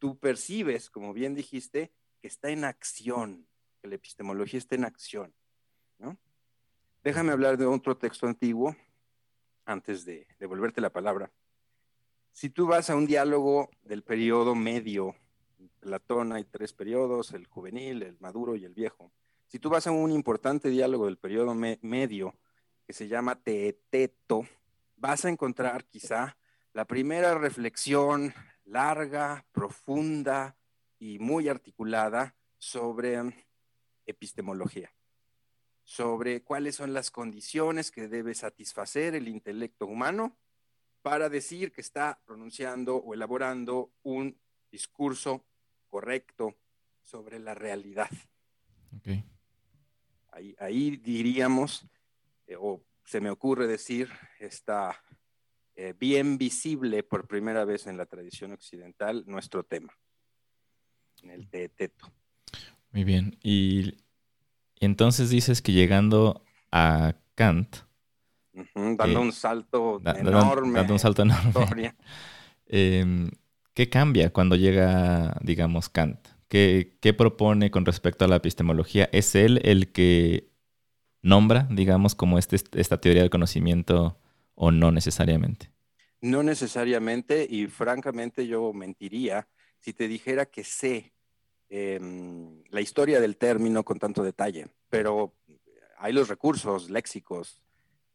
Tú 0.00 0.18
percibes, 0.18 0.90
como 0.90 1.12
bien 1.12 1.36
dijiste, 1.36 1.92
que 2.20 2.28
está 2.28 2.50
en 2.50 2.64
acción, 2.64 3.46
que 3.80 3.88
la 3.88 3.94
epistemología 3.96 4.58
está 4.58 4.74
en 4.74 4.84
acción. 4.84 5.34
Déjame 7.02 7.32
hablar 7.32 7.56
de 7.56 7.64
otro 7.64 7.96
texto 7.96 8.26
antiguo 8.26 8.76
antes 9.64 10.04
de 10.04 10.26
devolverte 10.38 10.82
la 10.82 10.90
palabra. 10.90 11.32
Si 12.30 12.50
tú 12.50 12.66
vas 12.66 12.90
a 12.90 12.96
un 12.96 13.06
diálogo 13.06 13.70
del 13.82 14.02
periodo 14.02 14.54
medio, 14.54 15.16
Platón 15.80 16.32
hay 16.32 16.44
tres 16.44 16.74
periodos, 16.74 17.32
el 17.32 17.46
juvenil, 17.46 18.02
el 18.02 18.18
maduro 18.20 18.54
y 18.54 18.66
el 18.66 18.74
viejo. 18.74 19.12
Si 19.46 19.58
tú 19.58 19.70
vas 19.70 19.86
a 19.86 19.92
un 19.92 20.12
importante 20.12 20.68
diálogo 20.68 21.06
del 21.06 21.16
periodo 21.16 21.54
medio 21.54 22.34
que 22.86 22.92
se 22.92 23.08
llama 23.08 23.34
Teeteto, 23.36 24.46
vas 24.96 25.24
a 25.24 25.30
encontrar 25.30 25.86
quizá 25.86 26.36
la 26.74 26.84
primera 26.84 27.34
reflexión 27.36 28.34
larga, 28.64 29.46
profunda 29.52 30.56
y 31.00 31.18
muy 31.18 31.48
articulada 31.48 32.36
sobre 32.58 33.48
epistemología, 34.06 34.92
sobre 35.82 36.42
cuáles 36.42 36.76
son 36.76 36.92
las 36.92 37.10
condiciones 37.10 37.90
que 37.90 38.06
debe 38.06 38.34
satisfacer 38.34 39.14
el 39.16 39.26
intelecto 39.26 39.86
humano 39.86 40.36
para 41.02 41.28
decir 41.28 41.72
que 41.72 41.80
está 41.80 42.20
pronunciando 42.26 42.96
o 42.96 43.14
elaborando 43.14 43.90
un 44.02 44.38
discurso 44.70 45.44
correcto 45.88 46.54
sobre 47.02 47.40
la 47.40 47.54
realidad. 47.54 48.10
Ahí, 50.58 50.96
diríamos, 50.98 51.86
eh, 52.46 52.56
o 52.58 52.84
se 53.04 53.20
me 53.20 53.30
ocurre 53.30 53.66
decir, 53.66 54.10
está 54.38 55.02
eh, 55.74 55.94
bien 55.98 56.38
visible 56.38 57.02
por 57.02 57.26
primera 57.26 57.64
vez 57.64 57.86
en 57.86 57.96
la 57.96 58.06
tradición 58.06 58.52
occidental 58.52 59.24
nuestro 59.26 59.64
tema, 59.64 59.92
en 61.22 61.30
el 61.30 61.48
teto. 61.48 62.12
Muy 62.92 63.04
bien. 63.04 63.36
Y, 63.42 63.94
entonces 64.80 65.30
dices 65.30 65.62
que 65.62 65.72
llegando 65.72 66.42
a 66.72 67.14
Kant. 67.34 67.76
dando 68.74 69.20
un 69.20 69.32
salto 69.32 70.00
enorme. 70.04 70.78
Dando 70.78 70.94
un 70.94 70.98
salto 70.98 71.22
enorme. 71.22 71.94
Em, 72.72 73.30
¿Qué 73.74 73.88
cambia 73.88 74.32
cuando 74.32 74.54
llega, 74.54 75.36
digamos, 75.42 75.88
Kant? 75.88 76.28
¿Qué, 76.46 76.96
¿Qué, 77.00 77.12
propone 77.12 77.72
con 77.72 77.84
respecto 77.84 78.24
a 78.24 78.28
la 78.28 78.36
epistemología? 78.36 79.08
¿Es 79.12 79.34
él 79.34 79.60
el 79.64 79.90
que 79.90 80.50
nombra, 81.20 81.66
digamos, 81.68 82.14
como 82.14 82.38
este, 82.38 82.56
esta 82.78 83.00
teoría 83.00 83.22
del 83.22 83.30
conocimiento 83.30 84.20
o 84.54 84.70
no 84.70 84.92
necesariamente? 84.92 85.72
No 86.20 86.44
necesariamente 86.44 87.44
y 87.50 87.66
francamente 87.66 88.46
yo 88.46 88.72
mentiría 88.72 89.48
si 89.80 89.92
te 89.92 90.08
dijera 90.08 90.46
que 90.46 90.64
sé 90.64 91.12
em, 91.68 92.62
la 92.70 92.80
historia 92.80 93.20
del 93.20 93.36
término 93.36 93.84
con 93.84 93.98
tanto 93.98 94.22
detalle, 94.22 94.68
pero 94.88 95.34
hay 95.98 96.12
los 96.12 96.28
recursos 96.28 96.90
léxicos, 96.90 97.62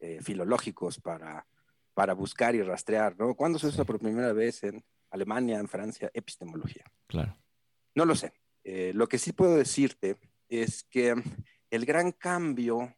eh, 0.00 0.20
filológicos 0.22 1.00
para, 1.00 1.46
para 1.94 2.14
buscar 2.14 2.54
y 2.54 2.62
rastrear, 2.62 3.18
¿no? 3.18 3.34
¿Cuándo 3.34 3.58
se 3.58 3.68
usa 3.68 3.84
por 3.84 3.98
primera 3.98 4.32
vez 4.32 4.62
en 4.64 4.84
Alemania, 5.10 5.58
en 5.58 5.68
Francia, 5.68 6.10
epistemología? 6.12 6.84
Claro. 7.06 7.36
No 7.94 8.04
lo 8.04 8.14
sé. 8.14 8.32
Eh, 8.64 8.92
lo 8.94 9.08
que 9.08 9.18
sí 9.18 9.32
puedo 9.32 9.56
decirte 9.56 10.16
es 10.48 10.84
que 10.84 11.14
el 11.70 11.86
gran 11.86 12.12
cambio 12.12 12.94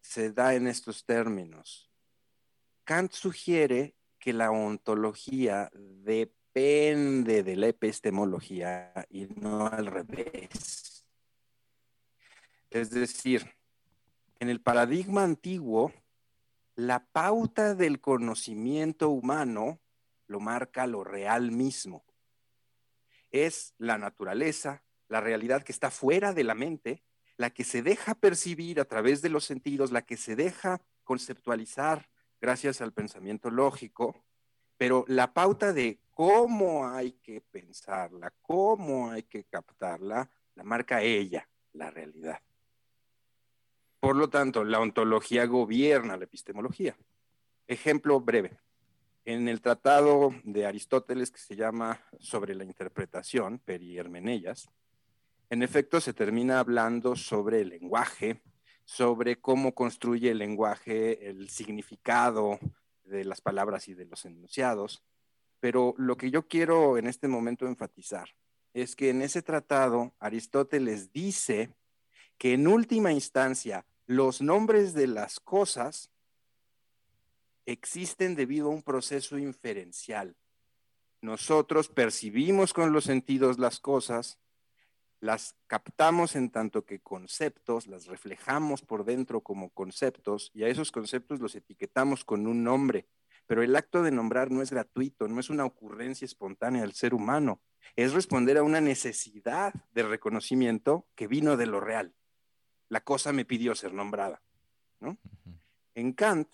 se 0.00 0.32
da 0.32 0.54
en 0.54 0.66
estos 0.66 1.04
términos. 1.04 1.90
Kant 2.84 3.12
sugiere 3.12 3.96
que 4.18 4.32
la 4.32 4.50
ontología 4.50 5.70
depende 6.52 7.44
de 7.44 7.56
la 7.56 7.68
epistemología 7.68 8.92
y 9.08 9.26
no 9.26 9.66
al 9.66 9.86
revés. 9.86 11.04
Es 12.70 12.90
decir, 12.90 13.54
en 14.40 14.48
el 14.48 14.60
paradigma 14.60 15.22
antiguo, 15.22 15.92
la 16.74 17.06
pauta 17.06 17.74
del 17.74 18.00
conocimiento 18.00 19.10
humano 19.10 19.80
lo 20.26 20.40
marca 20.40 20.86
lo 20.86 21.04
real 21.04 21.52
mismo. 21.52 22.04
Es 23.30 23.74
la 23.78 23.98
naturaleza, 23.98 24.82
la 25.08 25.20
realidad 25.20 25.62
que 25.62 25.72
está 25.72 25.90
fuera 25.90 26.32
de 26.32 26.44
la 26.44 26.54
mente, 26.54 27.02
la 27.36 27.50
que 27.50 27.64
se 27.64 27.82
deja 27.82 28.14
percibir 28.14 28.80
a 28.80 28.84
través 28.86 29.22
de 29.22 29.28
los 29.28 29.44
sentidos, 29.44 29.92
la 29.92 30.02
que 30.02 30.16
se 30.16 30.34
deja 30.34 30.80
conceptualizar 31.04 32.08
gracias 32.40 32.80
al 32.80 32.92
pensamiento 32.92 33.50
lógico, 33.50 34.24
pero 34.76 35.04
la 35.08 35.32
pauta 35.32 35.72
de 35.72 36.00
cómo 36.20 36.86
hay 36.86 37.12
que 37.12 37.40
pensarla, 37.40 38.30
cómo 38.42 39.10
hay 39.10 39.22
que 39.22 39.44
captarla, 39.44 40.30
la 40.54 40.62
marca 40.62 41.00
ella, 41.00 41.48
la 41.72 41.90
realidad. 41.90 42.42
Por 44.00 44.16
lo 44.16 44.28
tanto, 44.28 44.62
la 44.62 44.80
ontología 44.80 45.46
gobierna 45.46 46.18
la 46.18 46.24
epistemología. 46.24 46.94
Ejemplo 47.66 48.20
breve. 48.20 48.58
En 49.24 49.48
el 49.48 49.62
tratado 49.62 50.34
de 50.44 50.66
Aristóteles 50.66 51.30
que 51.30 51.38
se 51.38 51.56
llama 51.56 52.02
Sobre 52.18 52.54
la 52.54 52.64
interpretación, 52.64 53.58
Peri 53.58 53.96
Hermeneyas, 53.96 54.68
en 55.48 55.62
efecto, 55.62 56.02
se 56.02 56.12
termina 56.12 56.58
hablando 56.58 57.16
sobre 57.16 57.62
el 57.62 57.70
lenguaje, 57.70 58.42
sobre 58.84 59.40
cómo 59.40 59.74
construye 59.74 60.32
el 60.32 60.38
lenguaje, 60.38 61.30
el 61.30 61.48
significado 61.48 62.58
de 63.04 63.24
las 63.24 63.40
palabras 63.40 63.88
y 63.88 63.94
de 63.94 64.04
los 64.04 64.26
enunciados. 64.26 65.02
Pero 65.60 65.94
lo 65.98 66.16
que 66.16 66.30
yo 66.30 66.48
quiero 66.48 66.98
en 66.98 67.06
este 67.06 67.28
momento 67.28 67.66
enfatizar 67.66 68.30
es 68.74 68.96
que 68.96 69.10
en 69.10 69.22
ese 69.22 69.42
tratado 69.42 70.14
Aristóteles 70.18 71.12
dice 71.12 71.74
que 72.38 72.54
en 72.54 72.66
última 72.66 73.12
instancia 73.12 73.84
los 74.06 74.40
nombres 74.40 74.94
de 74.94 75.06
las 75.06 75.38
cosas 75.38 76.10
existen 77.66 78.34
debido 78.34 78.68
a 78.68 78.70
un 78.70 78.82
proceso 78.82 79.38
inferencial. 79.38 80.34
Nosotros 81.20 81.88
percibimos 81.88 82.72
con 82.72 82.92
los 82.92 83.04
sentidos 83.04 83.58
las 83.58 83.78
cosas, 83.78 84.38
las 85.20 85.54
captamos 85.66 86.34
en 86.34 86.50
tanto 86.50 86.86
que 86.86 87.00
conceptos, 87.00 87.86
las 87.86 88.06
reflejamos 88.06 88.80
por 88.80 89.04
dentro 89.04 89.42
como 89.42 89.68
conceptos 89.70 90.50
y 90.54 90.62
a 90.62 90.68
esos 90.68 90.90
conceptos 90.90 91.40
los 91.40 91.54
etiquetamos 91.54 92.24
con 92.24 92.46
un 92.46 92.64
nombre. 92.64 93.06
Pero 93.50 93.64
el 93.64 93.74
acto 93.74 94.04
de 94.04 94.12
nombrar 94.12 94.52
no 94.52 94.62
es 94.62 94.70
gratuito, 94.70 95.26
no 95.26 95.40
es 95.40 95.50
una 95.50 95.64
ocurrencia 95.64 96.24
espontánea 96.24 96.82
del 96.82 96.92
ser 96.92 97.14
humano, 97.14 97.60
es 97.96 98.12
responder 98.12 98.56
a 98.56 98.62
una 98.62 98.80
necesidad 98.80 99.74
de 99.90 100.04
reconocimiento 100.04 101.08
que 101.16 101.26
vino 101.26 101.56
de 101.56 101.66
lo 101.66 101.80
real. 101.80 102.14
La 102.88 103.00
cosa 103.00 103.32
me 103.32 103.44
pidió 103.44 103.74
ser 103.74 103.92
nombrada. 103.92 104.40
En 105.96 106.12
Kant, 106.12 106.46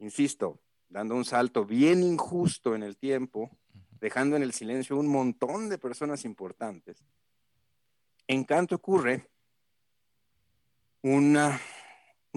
insisto, 0.00 0.58
dando 0.88 1.14
un 1.14 1.24
salto 1.24 1.64
bien 1.64 2.02
injusto 2.02 2.74
en 2.74 2.82
el 2.82 2.96
tiempo, 2.96 3.56
dejando 4.00 4.34
en 4.34 4.42
el 4.42 4.52
silencio 4.52 4.96
un 4.96 5.06
montón 5.06 5.68
de 5.68 5.78
personas 5.78 6.24
importantes, 6.24 7.04
en 8.26 8.42
Kant 8.42 8.72
ocurre 8.72 9.30
un 11.02 11.38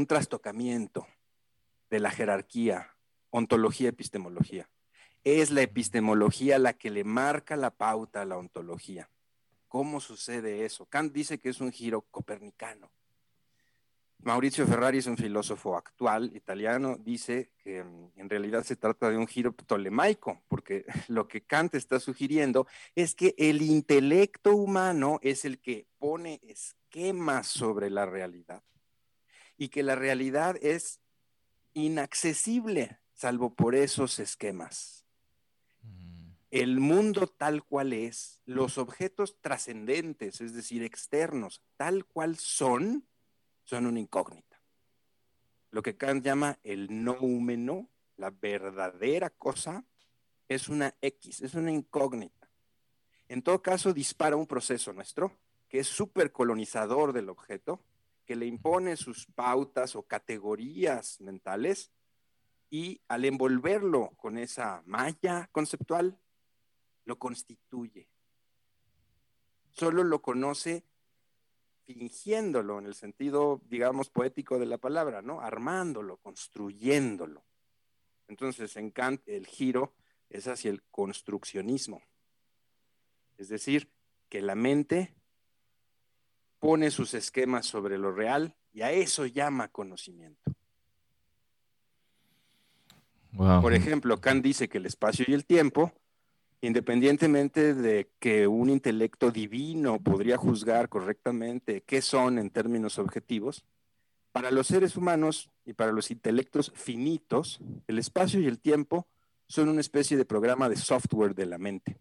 trastocamiento 0.08 1.08
de 1.90 2.00
la 2.00 2.12
jerarquía, 2.12 2.95
ontología, 3.36 3.90
epistemología. 3.90 4.70
Es 5.24 5.52
la 5.52 5.62
epistemología 5.62 6.58
la 6.58 6.74
que 6.74 6.90
le 6.90 7.04
marca 7.04 7.56
la 7.58 7.72
pauta 7.72 8.22
a 8.22 8.26
la 8.26 8.38
ontología. 8.38 9.10
¿Cómo 9.68 10.00
sucede 10.00 10.64
eso? 10.64 10.86
Kant 10.86 11.12
dice 11.12 11.40
que 11.40 11.50
es 11.50 11.60
un 11.60 11.72
giro 11.72 12.02
copernicano. 12.12 12.92
Maurizio 14.20 14.66
Ferrari 14.66 15.00
es 15.00 15.08
un 15.08 15.18
filósofo 15.18 15.76
actual 15.76 16.32
italiano, 16.34 16.98
dice 16.98 17.52
que 17.58 17.84
mm, 17.84 18.12
en 18.16 18.30
realidad 18.30 18.64
se 18.64 18.78
trata 18.78 19.10
de 19.10 19.18
un 19.18 19.28
giro 19.28 19.52
ptolemaico, 19.52 20.42
porque 20.48 20.86
lo 21.10 21.28
que 21.28 21.42
Kant 21.42 21.76
está 21.76 22.00
sugiriendo 22.00 22.68
es 22.96 23.16
que 23.16 23.36
el 23.38 23.62
intelecto 23.62 24.56
humano 24.56 25.20
es 25.22 25.44
el 25.44 25.60
que 25.60 25.88
pone 26.00 26.40
esquemas 26.48 27.48
sobre 27.48 27.90
la 27.90 28.06
realidad 28.06 28.64
y 29.58 29.68
que 29.68 29.84
la 29.84 29.96
realidad 29.96 30.56
es 30.62 31.02
inaccesible 31.74 32.98
salvo 33.16 33.56
por 33.56 33.76
esos 33.76 34.20
esquemas. 34.20 35.06
El 36.52 36.80
mundo 36.80 37.28
tal 37.28 37.64
cual 37.64 37.94
es, 37.94 38.42
los 38.46 38.78
objetos 38.78 39.40
trascendentes, 39.42 40.42
es 40.42 40.54
decir, 40.54 40.84
externos, 40.84 41.62
tal 41.76 42.06
cual 42.06 42.38
son, 42.38 43.08
son 43.64 43.88
una 43.88 44.00
incógnita. 44.00 44.62
Lo 45.72 45.82
que 45.82 45.98
Kant 45.98 46.24
llama 46.24 46.60
el 46.64 47.04
noumeno, 47.04 47.90
la 48.18 48.30
verdadera 48.30 49.30
cosa, 49.30 49.84
es 50.48 50.70
una 50.70 50.96
X, 51.02 51.42
es 51.42 51.56
una 51.56 51.72
incógnita. 51.72 52.50
En 53.28 53.42
todo 53.42 53.62
caso, 53.62 53.94
dispara 53.94 54.36
un 54.36 54.46
proceso 54.46 54.94
nuestro 54.94 55.32
que 55.68 55.80
es 55.80 55.88
súper 55.88 56.32
colonizador 56.32 57.12
del 57.12 57.30
objeto, 57.30 57.82
que 58.26 58.36
le 58.36 58.46
impone 58.46 58.96
sus 58.98 59.26
pautas 59.26 59.96
o 59.96 60.04
categorías 60.04 61.20
mentales 61.22 61.92
y 62.70 63.02
al 63.08 63.26
envolverlo 63.26 64.12
con 64.18 64.38
esa 64.38 64.82
malla 64.86 65.50
conceptual, 65.52 66.20
lo 67.06 67.18
constituye. 67.18 68.10
Solo 69.72 70.04
lo 70.04 70.22
conoce 70.22 70.84
fingiéndolo 71.84 72.80
en 72.80 72.88
el 72.88 72.96
sentido, 72.96 73.62
digamos, 73.66 74.10
poético 74.10 74.58
de 74.58 74.66
la 74.66 74.78
palabra, 74.78 75.22
¿no? 75.22 75.42
Armándolo, 75.42 76.18
construyéndolo. 76.18 77.44
Entonces, 78.28 78.76
en 78.76 78.90
Kant, 78.90 79.22
el 79.28 79.46
giro 79.46 79.94
es 80.30 80.48
hacia 80.48 80.72
el 80.72 80.82
construccionismo. 80.84 82.02
Es 83.38 83.50
decir, 83.50 83.92
que 84.30 84.42
la 84.42 84.56
mente 84.56 85.14
pone 86.60 86.90
sus 86.90 87.14
esquemas 87.14 87.68
sobre 87.68 87.98
lo 87.98 88.12
real 88.12 88.56
y 88.74 88.82
a 88.82 88.92
eso 88.92 89.26
llama 89.26 89.68
conocimiento. 89.68 90.52
Por 93.38 93.74
ejemplo, 93.74 94.20
Kant 94.20 94.44
dice 94.44 94.70
que 94.70 94.78
el 94.78 94.86
espacio 94.86 95.26
y 95.28 95.34
el 95.34 95.46
tiempo, 95.46 95.92
independientemente 96.62 97.74
de 97.74 98.10
que 98.20 98.48
un 98.48 98.70
intelecto 98.70 99.32
divino 99.32 100.00
podría 100.00 100.38
juzgar 100.38 100.90
correctamente 100.90 101.82
qué 101.82 102.02
son 102.02 102.38
en 102.40 102.50
términos 102.50 102.98
objetivos, 102.98 103.66
para 104.32 104.52
los 104.52 104.68
seres 104.68 104.98
humanos 104.98 105.50
y 105.66 105.74
para 105.74 105.92
los 105.92 106.12
intelectos 106.12 106.72
finitos, 106.76 107.60
el 107.88 108.00
espacio 108.00 108.40
y 108.40 108.48
el 108.48 108.60
tiempo 108.60 109.08
son 109.48 109.70
una 109.70 109.82
especie 109.82 110.18
de 110.18 110.26
programa 110.26 110.70
de 110.70 110.76
software 110.76 111.36
de 111.36 111.46
la 111.46 111.58
mente. 111.58 111.98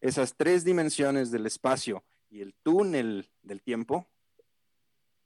Esas 0.00 0.34
tres 0.36 0.64
dimensiones 0.64 1.30
del 1.30 1.46
espacio 1.46 2.04
y 2.30 2.40
el 2.40 2.54
túnel 2.62 3.30
del 3.42 3.62
tiempo 3.62 4.06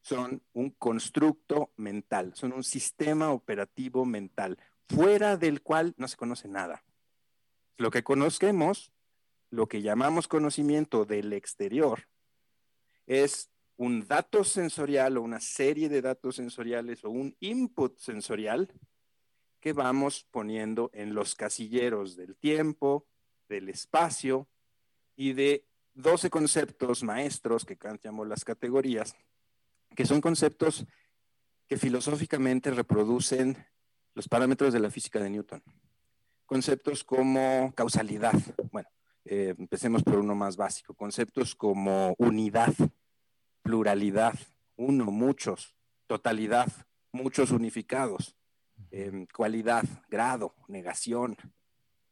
son 0.02 0.42
un 0.52 0.70
constructo 0.70 1.70
mental, 1.76 2.32
son 2.34 2.52
un 2.52 2.64
sistema 2.64 3.30
operativo 3.30 4.04
mental, 4.04 4.58
fuera 4.94 5.36
del 5.36 5.62
cual 5.62 5.94
no 5.96 6.08
se 6.08 6.16
conoce 6.16 6.48
nada. 6.48 6.84
Lo 7.76 7.90
que 7.90 8.02
conocemos, 8.02 8.92
lo 9.50 9.66
que 9.68 9.82
llamamos 9.82 10.28
conocimiento 10.28 11.04
del 11.04 11.32
exterior, 11.32 12.08
es 13.06 13.50
un 13.76 14.06
dato 14.06 14.44
sensorial 14.44 15.16
o 15.16 15.22
una 15.22 15.40
serie 15.40 15.88
de 15.88 16.02
datos 16.02 16.36
sensoriales 16.36 17.04
o 17.04 17.10
un 17.10 17.34
input 17.40 17.98
sensorial 17.98 18.70
que 19.60 19.72
vamos 19.72 20.26
poniendo 20.30 20.90
en 20.92 21.14
los 21.14 21.34
casilleros 21.34 22.16
del 22.16 22.36
tiempo, 22.36 23.06
del 23.48 23.68
espacio 23.68 24.48
y 25.16 25.32
de 25.32 25.64
12 25.94 26.30
conceptos 26.30 27.02
maestros 27.02 27.64
que 27.64 27.76
Kant 27.76 28.02
llamó 28.02 28.24
las 28.24 28.44
categorías, 28.44 29.16
que 29.94 30.06
son 30.06 30.20
conceptos 30.20 30.86
que 31.66 31.76
filosóficamente 31.76 32.70
reproducen 32.70 33.66
los 34.14 34.28
parámetros 34.28 34.72
de 34.72 34.80
la 34.80 34.90
física 34.90 35.20
de 35.20 35.30
Newton. 35.30 35.62
Conceptos 36.46 37.04
como 37.04 37.72
causalidad, 37.74 38.34
bueno, 38.72 38.88
eh, 39.24 39.54
empecemos 39.56 40.02
por 40.02 40.16
uno 40.16 40.34
más 40.34 40.56
básico, 40.56 40.94
conceptos 40.94 41.54
como 41.54 42.14
unidad, 42.18 42.74
pluralidad, 43.62 44.34
uno, 44.76 45.06
muchos, 45.06 45.76
totalidad, 46.06 46.66
muchos 47.12 47.50
unificados, 47.50 48.36
em, 48.90 49.26
cualidad, 49.26 49.84
grado, 50.08 50.54
negación, 50.68 51.36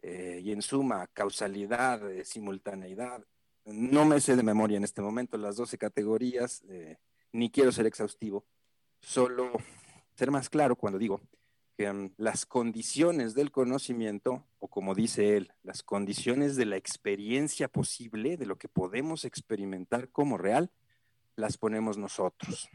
eh, 0.03 0.41
y 0.43 0.53
en 0.53 0.63
suma, 0.63 1.09
causalidad, 1.09 2.09
eh, 2.11 2.25
simultaneidad. 2.25 3.25
No 3.65 4.05
me 4.05 4.21
sé 4.21 4.37
de 4.37 4.43
memoria 4.43 4.77
en 4.77 4.85
este 4.85 5.03
momento 5.03 5.37
las 5.37 5.57
12 5.57 5.77
categorías, 5.77 6.63
ni 7.33 7.51
quiero 7.51 7.71
ser 7.71 7.87
exhaustivo, 7.87 8.47
solo 9.01 9.53
ser 10.15 10.31
más 10.31 10.49
claro 10.49 10.75
cuando 10.75 10.99
digo 10.99 11.21
que 11.79 12.11
las 12.17 12.45
condiciones 12.45 13.35
del 13.35 13.53
conocimiento, 13.53 14.45
o 14.59 14.67
como 14.67 14.97
dice 14.97 15.37
él, 15.37 15.53
las 15.63 15.85
condiciones 15.85 16.57
de 16.57 16.67
la 16.67 16.77
experiencia 16.77 17.69
posible, 17.69 18.37
de 18.37 18.47
lo 18.47 18.59
que 18.59 18.67
podemos 18.67 19.25
experimentar 19.25 20.11
como 20.11 20.39
real, 20.39 20.73
las 21.37 21.57
ponemos 21.57 21.97
nosotros. 21.97 22.69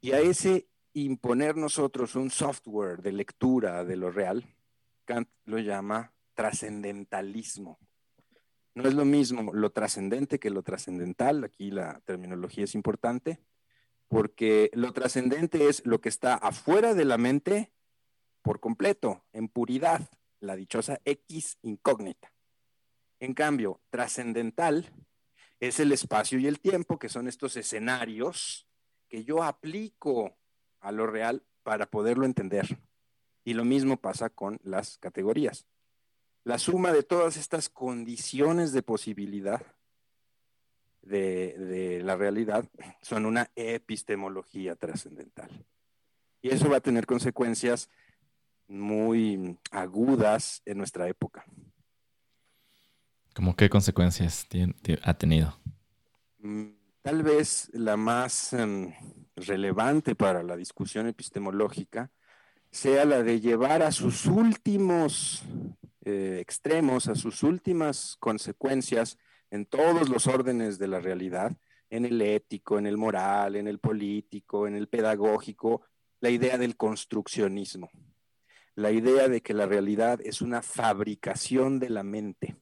Y 0.00 0.10
a 0.10 0.18
ese 0.18 0.66
imponer 0.92 1.56
nosotros 1.56 2.16
un 2.16 2.30
software 2.30 3.00
de 3.00 3.12
lectura 3.12 3.84
de 3.84 3.94
lo 3.94 4.10
real, 4.10 4.56
Kant 5.04 5.28
lo 5.44 5.60
llama 5.60 6.12
trascendentalismo. 6.34 7.78
No 8.74 8.88
es 8.88 8.94
lo 8.94 9.04
mismo 9.04 9.52
lo 9.52 9.70
trascendente 9.70 10.40
que 10.40 10.50
lo 10.50 10.64
trascendental, 10.64 11.44
aquí 11.44 11.70
la 11.70 12.00
terminología 12.00 12.64
es 12.64 12.74
importante, 12.74 13.38
porque 14.08 14.68
lo 14.74 14.92
trascendente 14.92 15.68
es 15.68 15.86
lo 15.86 16.00
que 16.00 16.08
está 16.08 16.34
afuera 16.34 16.94
de 16.94 17.04
la 17.04 17.16
mente 17.16 17.70
por 18.42 18.60
completo, 18.60 19.24
en 19.32 19.48
puridad, 19.48 20.08
la 20.40 20.56
dichosa 20.56 21.00
X 21.04 21.58
incógnita. 21.62 22.32
En 23.20 23.34
cambio, 23.34 23.80
trascendental 23.90 24.90
es 25.60 25.78
el 25.78 25.92
espacio 25.92 26.38
y 26.38 26.46
el 26.46 26.58
tiempo, 26.58 26.98
que 26.98 27.10
son 27.10 27.28
estos 27.28 27.56
escenarios 27.56 28.66
que 29.08 29.24
yo 29.24 29.42
aplico 29.42 30.36
a 30.80 30.90
lo 30.92 31.06
real 31.06 31.44
para 31.62 31.86
poderlo 31.86 32.24
entender. 32.24 32.78
Y 33.44 33.54
lo 33.54 33.64
mismo 33.64 33.98
pasa 33.98 34.30
con 34.30 34.58
las 34.62 34.96
categorías. 34.98 35.66
La 36.44 36.58
suma 36.58 36.92
de 36.92 37.02
todas 37.02 37.36
estas 37.36 37.68
condiciones 37.68 38.72
de 38.72 38.82
posibilidad 38.82 39.62
de, 41.02 41.54
de 41.58 42.02
la 42.02 42.16
realidad 42.16 42.64
son 43.02 43.26
una 43.26 43.50
epistemología 43.54 44.76
trascendental. 44.76 45.66
Y 46.40 46.50
eso 46.50 46.70
va 46.70 46.78
a 46.78 46.82
tener 46.82 47.04
consecuencias 47.04 47.90
muy 48.70 49.58
agudas 49.72 50.62
en 50.64 50.78
nuestra 50.78 51.08
época. 51.08 51.44
¿Cómo 53.34 53.56
qué 53.56 53.68
consecuencias 53.68 54.46
ha 55.02 55.14
tenido? 55.14 55.58
Mm, 56.38 56.70
tal 57.02 57.22
vez 57.22 57.68
la 57.72 57.96
más 57.96 58.52
em, 58.52 58.92
relevante 59.36 60.14
para 60.14 60.42
la 60.42 60.56
discusión 60.56 61.06
epistemológica 61.06 62.10
sea 62.70 63.04
la 63.04 63.22
de 63.22 63.40
llevar 63.40 63.82
a 63.82 63.90
sus 63.90 64.26
últimos 64.26 65.42
eh, 66.04 66.38
extremos, 66.40 67.08
a 67.08 67.14
sus 67.16 67.42
últimas 67.42 68.16
consecuencias 68.20 69.18
en 69.50 69.66
todos 69.66 70.08
los 70.08 70.28
órdenes 70.28 70.78
de 70.78 70.86
la 70.86 71.00
realidad, 71.00 71.56
en 71.88 72.04
el 72.04 72.22
ético, 72.22 72.78
en 72.78 72.86
el 72.86 72.96
moral, 72.96 73.56
en 73.56 73.66
el 73.66 73.80
político, 73.80 74.68
en 74.68 74.76
el 74.76 74.88
pedagógico, 74.88 75.82
la 76.20 76.30
idea 76.30 76.56
del 76.56 76.76
construccionismo 76.76 77.90
la 78.74 78.90
idea 78.90 79.28
de 79.28 79.40
que 79.40 79.54
la 79.54 79.66
realidad 79.66 80.20
es 80.22 80.40
una 80.40 80.62
fabricación 80.62 81.78
de 81.78 81.90
la 81.90 82.02
mente. 82.02 82.56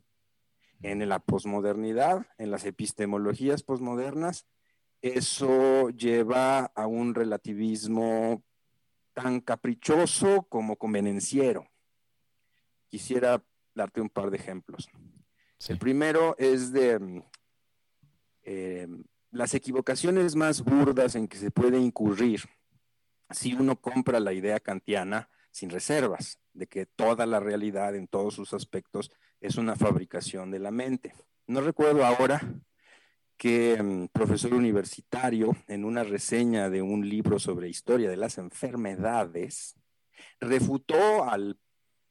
En 0.80 1.06
la 1.08 1.18
posmodernidad, 1.18 2.26
en 2.38 2.50
las 2.50 2.64
epistemologías 2.64 3.62
posmodernas, 3.62 4.46
eso 5.02 5.90
lleva 5.90 6.66
a 6.74 6.86
un 6.86 7.14
relativismo 7.14 8.42
tan 9.12 9.40
caprichoso 9.40 10.46
como 10.48 10.76
convenenciero. 10.76 11.68
Quisiera 12.88 13.42
darte 13.74 14.00
un 14.00 14.08
par 14.08 14.30
de 14.30 14.36
ejemplos. 14.36 14.88
El 15.68 15.78
primero 15.78 16.36
es 16.38 16.72
de 16.72 16.98
mm, 16.98 17.22
em, 18.42 19.04
las 19.30 19.54
equivocaciones 19.54 20.36
más 20.36 20.62
burdas 20.62 21.14
en 21.16 21.26
que 21.26 21.36
se 21.36 21.50
puede 21.50 21.78
incurrir 21.78 22.42
si 23.30 23.54
uno 23.54 23.80
compra 23.80 24.20
la 24.20 24.32
idea 24.32 24.60
kantiana 24.60 25.28
sin 25.58 25.70
reservas, 25.70 26.38
de 26.52 26.68
que 26.68 26.86
toda 26.86 27.26
la 27.26 27.40
realidad 27.40 27.96
en 27.96 28.06
todos 28.06 28.34
sus 28.34 28.54
aspectos 28.54 29.10
es 29.40 29.56
una 29.56 29.74
fabricación 29.74 30.52
de 30.52 30.60
la 30.60 30.70
mente. 30.70 31.14
No 31.48 31.60
recuerdo 31.60 32.06
ahora 32.06 32.40
que 33.36 33.82
mm, 33.82 34.06
profesor 34.12 34.54
universitario 34.54 35.56
en 35.66 35.84
una 35.84 36.04
reseña 36.04 36.70
de 36.70 36.80
un 36.80 37.08
libro 37.08 37.40
sobre 37.40 37.68
historia 37.68 38.08
de 38.08 38.16
las 38.16 38.38
enfermedades 38.38 39.74
refutó 40.38 41.28
al 41.28 41.58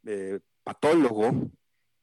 eh, 0.06 0.42
patólogo 0.64 1.50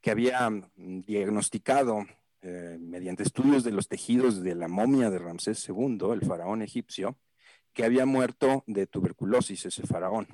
que 0.01 0.13
había 0.13 0.49
mm, 0.49 1.01
diagnosticado 1.01 2.07
eh, 2.41 2.79
mediante 2.81 3.23
estudios 3.23 3.65
de 3.65 3.73
los 3.73 3.89
tejidos 3.89 4.43
de 4.43 4.55
la 4.55 4.69
momia 4.69 5.11
de 5.11 5.19
Ramsés 5.19 5.69
II, 5.69 6.13
el 6.13 6.23
faraón 6.23 6.63
egipcio, 6.63 7.19
que 7.75 7.85
había 7.85 8.07
muerto 8.07 8.65
de 8.67 8.87
tuberculosis 8.87 9.67
ese 9.67 9.87
faraón. 9.87 10.27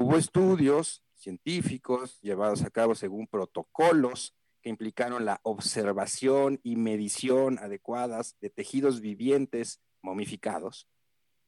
Hubo 0.00 0.16
estudios 0.16 1.02
científicos 1.16 2.20
llevados 2.20 2.62
a 2.62 2.70
cabo 2.70 2.94
según 2.94 3.26
protocolos 3.26 4.32
que 4.62 4.68
implicaron 4.68 5.24
la 5.24 5.40
observación 5.42 6.60
y 6.62 6.76
medición 6.76 7.58
adecuadas 7.58 8.36
de 8.40 8.48
tejidos 8.48 9.00
vivientes 9.00 9.80
momificados. 10.00 10.86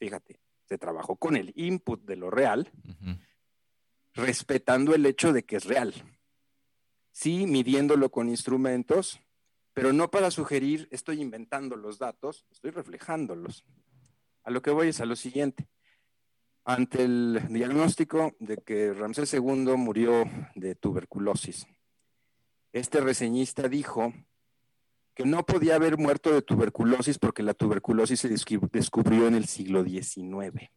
Fíjate, 0.01 0.41
se 0.65 0.79
trabajó 0.79 1.15
con 1.15 1.37
el 1.37 1.53
input 1.55 2.05
de 2.05 2.17
lo 2.17 2.29
real, 2.29 2.73
respetando 4.15 4.97
el 4.97 5.07
hecho 5.07 5.33
de 5.33 5.45
que 5.45 5.55
es 5.55 5.67
real. 5.67 5.95
Sí, 7.13 7.47
midiéndolo 7.47 8.11
con 8.11 8.29
instrumentos, 8.29 9.21
pero 9.75 9.93
no 9.93 10.11
para 10.11 10.33
sugerir 10.33 10.89
estoy 10.91 11.23
inventando 11.23 11.77
los 11.77 12.01
datos, 12.01 12.47
estoy 12.51 12.73
reflejándolos. 12.73 13.65
A 14.43 14.51
lo 14.51 14.61
que 14.61 14.73
voy 14.73 14.89
es 14.89 15.01
a 15.01 15.07
lo 15.07 15.15
siguiente 15.15 15.69
ante 16.65 17.03
el 17.03 17.41
diagnóstico 17.49 18.35
de 18.39 18.59
que 18.59 18.93
Ramsés 18.93 19.33
II 19.35 19.77
murió 19.77 20.25
de 20.55 20.75
tuberculosis. 20.75 21.67
Este 22.73 23.01
reseñista 23.01 23.69
dijo 23.69 24.13
que 25.15 25.25
no 25.25 25.45
podía 25.45 25.75
haber 25.75 25.99
muerto 25.99 26.33
de 26.33 26.43
tuberculosis 26.43 27.19
porque 27.19 27.43
la 27.43 27.55
tuberculosis 27.55 28.21
se 28.21 28.29
descubrió 28.29 29.27
en 29.27 29.35
el 29.35 29.47
siglo 29.47 29.85
XIX. 29.85 30.71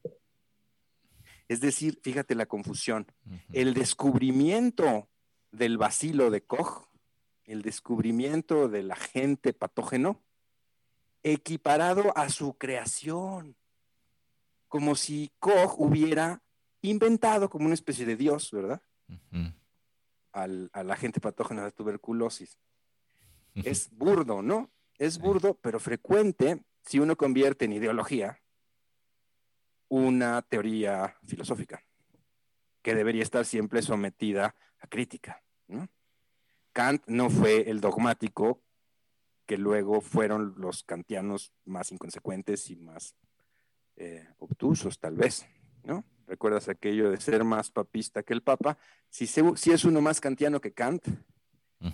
Es 1.48 1.62
decir, 1.62 2.00
fíjate 2.02 2.36
la 2.36 2.46
confusión. 2.46 3.06
El 3.52 3.74
descubrimiento 3.74 5.08
del 5.52 5.78
bacilo 5.78 6.32
de 6.32 6.44
Koch, 6.44 6.88
el 7.46 7.62
descubrimiento 7.62 8.70
del 8.70 8.92
agente 8.92 9.54
patógeno, 9.54 10.24
equiparado 11.22 12.18
a 12.18 12.30
su 12.30 12.58
creación, 12.58 13.56
como 14.74 14.96
si 14.96 15.32
Koch 15.38 15.76
hubiera 15.78 16.42
inventado 16.82 17.48
como 17.48 17.66
una 17.66 17.76
especie 17.76 18.08
de 18.08 18.16
dios, 18.16 18.50
¿verdad? 18.50 18.82
al, 20.32 20.72
agente 20.74 21.22
patógeno 21.22 21.64
de 21.64 21.72
tuberculosis. 21.72 22.58
Es 23.54 23.92
burdo, 23.92 24.42
¿no? 24.42 24.72
Es 24.98 25.20
burdo, 25.20 25.60
pero 25.62 25.80
frecuente 25.80 26.64
si 26.82 26.98
uno 26.98 27.16
convierte 27.16 27.66
en 27.66 27.74
ideología 27.74 28.42
una 29.90 30.42
teoría 30.42 31.18
filosófica 31.24 31.86
que 32.82 32.96
debería 32.96 33.22
estar 33.22 33.46
siempre 33.46 33.84
sometida 33.84 34.56
a 34.80 34.88
crítica. 34.88 35.44
Kant 36.72 37.04
no 37.06 37.30
fue 37.30 37.70
el 37.70 37.80
dogmático 37.80 38.64
que 39.46 39.60
luego 39.60 40.02
fueron 40.02 40.56
los 40.58 40.82
kantianos 40.82 41.54
más 41.64 41.92
inconsecuentes 41.92 42.72
y 42.72 42.76
más 42.78 43.16
eh, 43.96 44.28
obtusos, 44.40 45.00
tal 45.00 45.16
vez, 45.16 45.46
¿no? 45.84 46.04
¿Recuerdas 46.28 46.70
aquello 46.70 47.12
de 47.12 47.20
ser 47.20 47.44
más 47.44 47.70
papista 47.70 48.24
que 48.24 48.34
el 48.34 48.42
Papa? 48.42 48.78
Si, 49.10 49.28
si 49.28 49.72
es 49.72 49.86
uno 49.86 50.02
más 50.02 50.22
kantiano 50.22 50.62
que 50.62 50.74
Kant, 50.74 51.06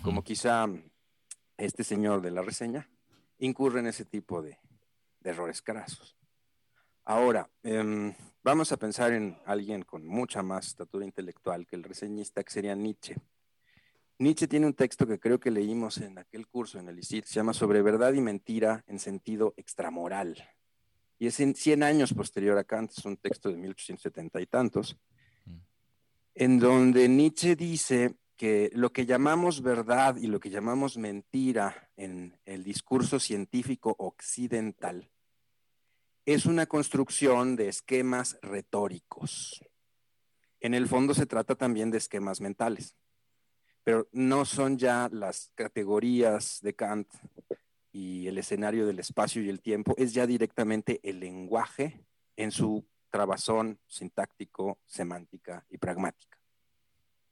como 0.02 0.22
quizá 0.22 0.66
este 1.56 1.82
señor 1.82 2.22
de 2.22 2.30
la 2.30 2.42
reseña, 2.42 2.88
incurre 3.38 3.80
en 3.80 3.88
ese 3.88 4.04
tipo 4.04 4.40
de, 4.40 4.58
de 5.20 5.30
errores 5.30 5.62
crasos. 5.62 6.16
Ahora, 7.04 7.50
em, 7.62 8.14
vamos 8.42 8.70
a 8.72 8.76
pensar 8.76 9.12
en 9.12 9.36
alguien 9.44 9.82
con 9.82 10.06
mucha 10.06 10.42
más 10.42 10.68
estatura 10.68 11.04
intelectual 11.04 11.66
que 11.66 11.76
el 11.76 11.82
reseñista, 11.82 12.44
que 12.44 12.52
sería 12.52 12.74
Nietzsche. 12.74 13.16
Nietzsche 14.18 14.46
tiene 14.46 14.66
un 14.66 14.74
texto 14.74 15.06
que 15.06 15.18
creo 15.18 15.40
que 15.40 15.50
leímos 15.50 15.98
en 15.98 16.18
aquel 16.18 16.46
curso 16.46 16.78
en 16.78 16.88
el 16.88 16.98
ICIT, 16.98 17.24
se 17.24 17.34
llama 17.34 17.54
Sobre 17.54 17.82
verdad 17.82 18.12
y 18.12 18.20
mentira 18.20 18.84
en 18.86 18.98
sentido 18.98 19.54
extramoral. 19.56 20.36
Y 21.20 21.26
es 21.26 21.38
en 21.38 21.54
100 21.54 21.82
años 21.82 22.14
posterior 22.14 22.56
a 22.56 22.64
Kant, 22.64 22.92
es 22.96 23.04
un 23.04 23.18
texto 23.18 23.50
de 23.50 23.58
1870 23.58 24.40
y 24.40 24.46
tantos, 24.46 24.96
mm. 25.44 25.56
en 26.34 26.58
donde 26.58 27.08
Nietzsche 27.10 27.54
dice 27.54 28.16
que 28.36 28.70
lo 28.72 28.90
que 28.90 29.04
llamamos 29.04 29.60
verdad 29.60 30.16
y 30.16 30.28
lo 30.28 30.40
que 30.40 30.48
llamamos 30.48 30.96
mentira 30.96 31.90
en 31.98 32.40
el 32.46 32.64
discurso 32.64 33.20
científico 33.20 33.94
occidental 33.98 35.10
es 36.24 36.46
una 36.46 36.64
construcción 36.64 37.54
de 37.54 37.68
esquemas 37.68 38.38
retóricos. 38.40 39.62
En 40.58 40.72
el 40.72 40.88
fondo 40.88 41.12
se 41.12 41.26
trata 41.26 41.54
también 41.54 41.90
de 41.90 41.98
esquemas 41.98 42.40
mentales, 42.40 42.96
pero 43.84 44.08
no 44.12 44.46
son 44.46 44.78
ya 44.78 45.10
las 45.12 45.52
categorías 45.54 46.60
de 46.62 46.74
Kant 46.74 47.12
y 47.92 48.28
el 48.28 48.38
escenario 48.38 48.86
del 48.86 48.98
espacio 48.98 49.42
y 49.42 49.48
el 49.48 49.60
tiempo, 49.60 49.94
es 49.96 50.14
ya 50.14 50.26
directamente 50.26 51.00
el 51.02 51.20
lenguaje 51.20 52.04
en 52.36 52.50
su 52.50 52.86
trabazón 53.10 53.78
sintáctico, 53.86 54.78
semántica 54.86 55.66
y 55.68 55.78
pragmática. 55.78 56.38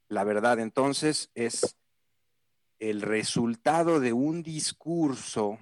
La 0.08 0.24
verdad 0.24 0.58
entonces 0.58 1.30
es 1.34 1.76
el 2.78 3.02
resultado 3.02 4.00
de 4.00 4.12
un 4.12 4.42
discurso 4.42 5.58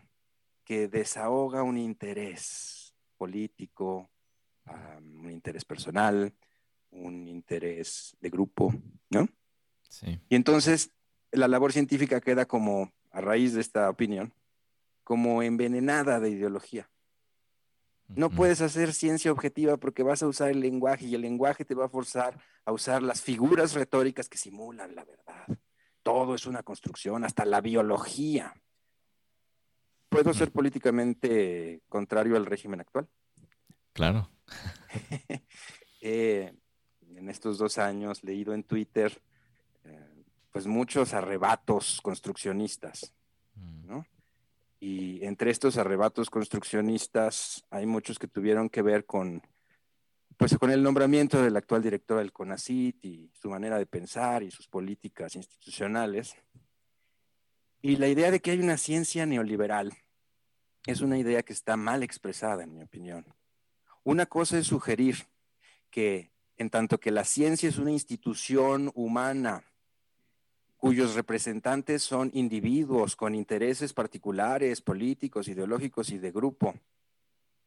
que 0.64 0.88
desahoga 0.88 1.62
un 1.62 1.78
interés 1.78 2.94
político, 3.16 4.10
un 4.66 5.30
interés 5.30 5.64
personal, 5.64 6.34
un 6.90 7.28
interés 7.28 8.16
de 8.20 8.30
grupo, 8.30 8.74
¿no? 9.10 9.28
Sí. 9.88 10.18
Y 10.28 10.34
entonces 10.34 10.90
la 11.30 11.48
labor 11.48 11.72
científica 11.72 12.20
queda 12.20 12.46
como, 12.46 12.92
a 13.10 13.20
raíz 13.20 13.54
de 13.54 13.60
esta 13.60 13.88
opinión, 13.88 14.32
como 15.06 15.42
envenenada 15.42 16.18
de 16.18 16.30
ideología. 16.30 16.90
No 18.08 18.28
puedes 18.28 18.60
hacer 18.60 18.92
ciencia 18.92 19.32
objetiva 19.32 19.76
porque 19.76 20.02
vas 20.02 20.22
a 20.22 20.26
usar 20.26 20.50
el 20.50 20.60
lenguaje 20.60 21.06
y 21.06 21.14
el 21.14 21.22
lenguaje 21.22 21.64
te 21.64 21.74
va 21.74 21.86
a 21.86 21.88
forzar 21.88 22.38
a 22.64 22.72
usar 22.72 23.02
las 23.02 23.22
figuras 23.22 23.74
retóricas 23.74 24.28
que 24.28 24.36
simulan 24.36 24.94
la 24.94 25.04
verdad. 25.04 25.58
Todo 26.02 26.34
es 26.34 26.46
una 26.46 26.62
construcción, 26.62 27.24
hasta 27.24 27.44
la 27.44 27.60
biología 27.60 28.54
¿Puedo 30.08 30.32
ser 30.32 30.52
políticamente 30.52 31.82
contrario 31.88 32.36
al 32.36 32.46
régimen 32.46 32.80
actual? 32.80 33.08
Claro. 33.92 34.30
en 36.00 37.28
estos 37.28 37.58
dos 37.58 37.78
años 37.78 38.22
leído 38.22 38.54
en 38.54 38.62
Twitter 38.62 39.20
eh, 39.82 40.24
pues 40.52 40.66
muchos 40.66 41.12
arrebatos 41.12 42.00
construccionistas. 42.02 43.15
Y 44.78 45.24
entre 45.24 45.50
estos 45.50 45.78
arrebatos 45.78 46.28
construccionistas 46.30 47.64
hay 47.70 47.86
muchos 47.86 48.18
que 48.18 48.28
tuvieron 48.28 48.68
que 48.68 48.82
ver 48.82 49.06
con, 49.06 49.42
pues, 50.36 50.56
con 50.58 50.70
el 50.70 50.82
nombramiento 50.82 51.42
del 51.42 51.56
actual 51.56 51.82
director 51.82 52.18
del 52.18 52.32
CONACIT 52.32 53.04
y 53.04 53.30
su 53.34 53.48
manera 53.48 53.78
de 53.78 53.86
pensar 53.86 54.42
y 54.42 54.50
sus 54.50 54.68
políticas 54.68 55.34
institucionales. 55.34 56.36
Y 57.80 57.96
la 57.96 58.08
idea 58.08 58.30
de 58.30 58.40
que 58.40 58.50
hay 58.50 58.58
una 58.58 58.76
ciencia 58.76 59.26
neoliberal 59.26 59.92
es 60.86 61.00
una 61.00 61.18
idea 61.18 61.42
que 61.42 61.52
está 61.52 61.76
mal 61.76 62.02
expresada, 62.02 62.64
en 62.64 62.74
mi 62.74 62.82
opinión. 62.82 63.26
Una 64.04 64.26
cosa 64.26 64.58
es 64.58 64.66
sugerir 64.66 65.26
que 65.90 66.32
en 66.56 66.70
tanto 66.70 66.98
que 66.98 67.10
la 67.10 67.24
ciencia 67.24 67.68
es 67.68 67.78
una 67.78 67.90
institución 67.90 68.90
humana 68.94 69.64
cuyos 70.86 71.16
representantes 71.16 72.04
son 72.04 72.30
individuos 72.32 73.16
con 73.16 73.34
intereses 73.34 73.92
particulares, 73.92 74.80
políticos, 74.80 75.48
ideológicos 75.48 76.10
y 76.10 76.18
de 76.18 76.30
grupo. 76.30 76.76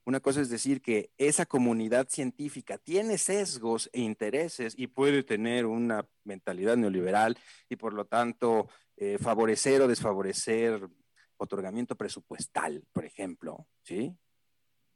Una 0.06 0.22
cosa 0.22 0.40
es 0.40 0.50
decir 0.50 0.82
que 0.82 1.12
esa 1.18 1.46
comunidad 1.46 2.08
científica 2.08 2.78
tiene 2.78 3.18
sesgos 3.18 3.90
e 3.92 4.00
intereses 4.00 4.74
y 4.78 4.88
puede 4.88 5.24
tener 5.24 5.66
una 5.66 6.08
mentalidad 6.24 6.78
neoliberal 6.78 7.38
y 7.68 7.76
por 7.76 7.94
lo 7.94 8.06
tanto 8.06 8.70
eh, 8.96 9.18
favorecer 9.20 9.82
o 9.82 9.90
desfavorecer 9.90 10.88
otorgamiento 11.36 11.96
presupuestal, 11.96 12.86
por 12.94 13.04
ejemplo, 13.04 13.68
¿sí? 13.84 14.16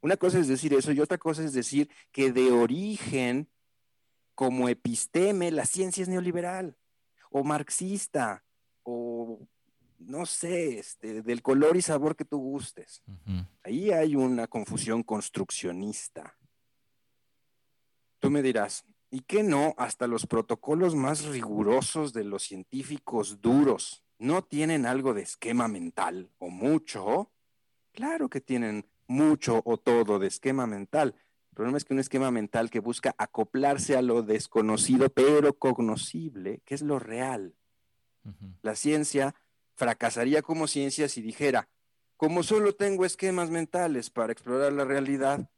Una 0.00 0.16
cosa 0.16 0.38
es 0.38 0.48
decir 0.48 0.72
eso 0.72 0.92
y 0.92 1.00
otra 1.00 1.18
cosa 1.18 1.44
es 1.44 1.52
decir 1.52 1.90
que 2.10 2.32
de 2.32 2.52
origen, 2.52 3.50
como 4.34 4.70
episteme, 4.70 5.50
la 5.50 5.66
ciencia 5.66 6.02
es 6.02 6.08
neoliberal 6.08 6.78
o 7.34 7.42
marxista 7.42 8.44
o 8.84 9.40
no 9.98 10.24
sé, 10.24 10.78
este, 10.78 11.22
del 11.22 11.42
color 11.42 11.76
y 11.76 11.82
sabor 11.82 12.14
que 12.14 12.24
tú 12.24 12.38
gustes. 12.38 13.02
Ahí 13.64 13.90
hay 13.90 14.14
una 14.14 14.46
confusión 14.46 15.02
construccionista. 15.02 16.36
Tú 18.20 18.30
me 18.30 18.40
dirás, 18.40 18.84
¿y 19.10 19.20
qué 19.20 19.42
no? 19.42 19.74
Hasta 19.78 20.06
los 20.06 20.26
protocolos 20.26 20.94
más 20.94 21.24
rigurosos 21.24 22.12
de 22.12 22.22
los 22.22 22.44
científicos 22.44 23.40
duros 23.40 24.04
no 24.18 24.44
tienen 24.44 24.86
algo 24.86 25.12
de 25.12 25.22
esquema 25.22 25.66
mental 25.66 26.30
o 26.38 26.50
mucho. 26.50 27.32
Claro 27.92 28.28
que 28.28 28.40
tienen 28.40 28.86
mucho 29.08 29.60
o 29.64 29.76
todo 29.76 30.20
de 30.20 30.28
esquema 30.28 30.68
mental. 30.68 31.16
El 31.54 31.56
problema 31.56 31.78
es 31.78 31.84
que 31.84 31.94
un 31.94 32.00
esquema 32.00 32.32
mental 32.32 32.68
que 32.68 32.80
busca 32.80 33.14
acoplarse 33.16 33.96
a 33.96 34.02
lo 34.02 34.22
desconocido 34.22 35.08
pero 35.08 35.56
cognoscible, 35.56 36.60
que 36.64 36.74
es 36.74 36.82
lo 36.82 36.98
real. 36.98 37.54
La 38.62 38.74
ciencia 38.74 39.36
fracasaría 39.76 40.42
como 40.42 40.66
ciencia 40.66 41.08
si 41.08 41.22
dijera, 41.22 41.68
como 42.16 42.42
solo 42.42 42.74
tengo 42.74 43.04
esquemas 43.04 43.50
mentales 43.50 44.10
para 44.10 44.32
explorar 44.32 44.72
la 44.72 44.84
realidad, 44.84 45.48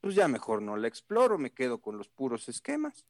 pues 0.00 0.14
ya 0.14 0.26
mejor 0.26 0.62
no 0.62 0.78
la 0.78 0.88
exploro, 0.88 1.36
me 1.36 1.52
quedo 1.52 1.82
con 1.82 1.98
los 1.98 2.08
puros 2.08 2.48
esquemas. 2.48 3.04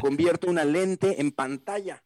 Convierto 0.00 0.48
una 0.48 0.64
lente 0.64 1.20
en 1.20 1.32
pantalla. 1.32 2.04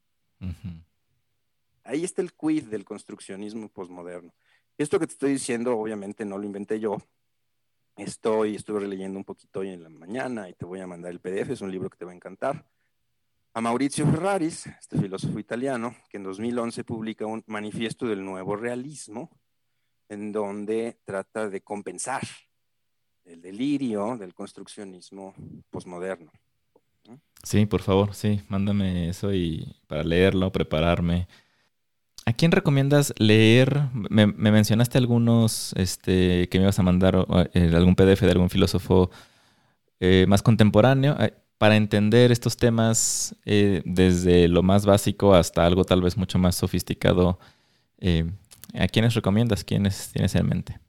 Ahí 1.84 2.02
está 2.02 2.22
el 2.22 2.32
quid 2.32 2.68
del 2.68 2.86
construccionismo 2.86 3.68
posmoderno. 3.68 4.32
Esto 4.78 4.98
que 4.98 5.06
te 5.06 5.12
estoy 5.12 5.32
diciendo, 5.32 5.76
obviamente 5.76 6.24
no 6.24 6.38
lo 6.38 6.46
inventé 6.46 6.80
yo. 6.80 6.96
Estoy, 8.00 8.54
estuve 8.56 8.80
releyendo 8.80 9.18
un 9.18 9.26
poquito 9.26 9.60
hoy 9.60 9.68
en 9.68 9.82
la 9.82 9.90
mañana 9.90 10.48
y 10.48 10.54
te 10.54 10.64
voy 10.64 10.80
a 10.80 10.86
mandar 10.86 11.12
el 11.12 11.20
PDF, 11.20 11.50
es 11.50 11.60
un 11.60 11.70
libro 11.70 11.90
que 11.90 11.98
te 11.98 12.06
va 12.06 12.12
a 12.12 12.14
encantar. 12.14 12.64
A 13.52 13.60
Maurizio 13.60 14.06
Ferraris, 14.06 14.66
este 14.66 14.98
filósofo 14.98 15.38
italiano, 15.38 15.94
que 16.08 16.16
en 16.16 16.22
2011 16.22 16.82
publica 16.84 17.26
un 17.26 17.44
manifiesto 17.46 18.06
del 18.06 18.24
nuevo 18.24 18.56
realismo, 18.56 19.30
en 20.08 20.32
donde 20.32 20.98
trata 21.04 21.50
de 21.50 21.60
compensar 21.60 22.22
el 23.26 23.42
delirio 23.42 24.16
del 24.16 24.32
construccionismo 24.32 25.34
posmoderno. 25.68 26.32
Sí, 27.42 27.66
por 27.66 27.82
favor, 27.82 28.14
sí, 28.14 28.40
mándame 28.48 29.10
eso 29.10 29.34
y 29.34 29.76
para 29.86 30.04
leerlo, 30.04 30.50
prepararme 30.50 31.28
¿A 32.30 32.32
quién 32.32 32.52
recomiendas 32.52 33.12
leer? 33.18 33.88
Me, 33.92 34.24
mencionaste 34.28 34.98
algunos 34.98 35.72
este, 35.72 36.48
que 36.48 36.58
me 36.58 36.62
ibas 36.62 36.78
a 36.78 36.84
mandar 36.84 37.26
eh, 37.54 37.72
algún 37.74 37.96
PDF 37.96 38.20
de 38.20 38.30
algún 38.30 38.48
filósofo 38.48 39.10
eh, 39.98 40.26
más 40.28 40.40
contemporáneo 40.40 41.16
eh, 41.18 41.34
para 41.58 41.74
entender 41.74 42.30
estos 42.30 42.56
temas 42.56 43.34
desde 43.44 44.46
lo 44.46 44.62
más 44.62 44.86
básico 44.86 45.34
hasta 45.34 45.66
algo 45.66 45.82
tal 45.82 46.02
vez 46.02 46.16
mucho 46.16 46.38
más 46.38 46.54
sofisticado. 46.54 47.40
¿A 48.74 48.86
quiénes 48.86 49.14
recomiendas? 49.14 49.64
¿Quiénes 49.64 50.12
tienes 50.12 50.32
en 50.36 50.46
mente? 50.46 50.80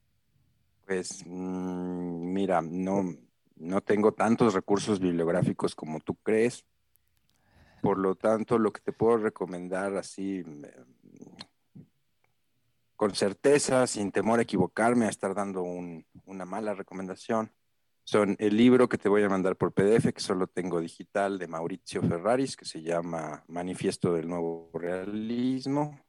Pues 0.85 1.23
mm, 1.25 2.33
mira, 2.33 2.61
no, 2.61 3.15
no 3.55 3.81
tengo 3.81 4.11
tantos 4.11 4.53
recursos 4.53 4.99
bibliográficos 4.99 5.73
como 5.73 6.01
tú 6.01 6.13
crees. 6.21 6.63
Por 7.81 7.97
lo 7.97 8.13
tanto, 8.13 8.59
lo 8.59 8.71
que 8.71 8.79
te 8.79 8.93
puedo 8.93 9.17
recomendar 9.17 9.97
así 9.97 10.43
con 13.01 13.15
certeza, 13.15 13.87
sin 13.87 14.11
temor 14.11 14.37
a 14.37 14.43
equivocarme, 14.43 15.07
a 15.07 15.09
estar 15.09 15.33
dando 15.33 15.63
una 15.63 16.45
mala 16.45 16.75
recomendación, 16.75 17.51
son 18.03 18.35
el 18.37 18.55
libro 18.55 18.87
que 18.87 18.99
te 18.99 19.09
voy 19.09 19.23
a 19.23 19.27
mandar 19.27 19.55
por 19.55 19.73
PDF, 19.73 20.13
que 20.13 20.19
solo 20.19 20.45
tengo 20.45 20.79
digital, 20.79 21.39
de 21.39 21.47
Maurizio 21.47 22.03
Ferraris, 22.03 22.55
que 22.55 22.65
se 22.65 22.83
llama 22.83 23.43
Manifiesto 23.47 24.13
del 24.13 24.27
Nuevo 24.27 24.69
Realismo. 24.75 25.99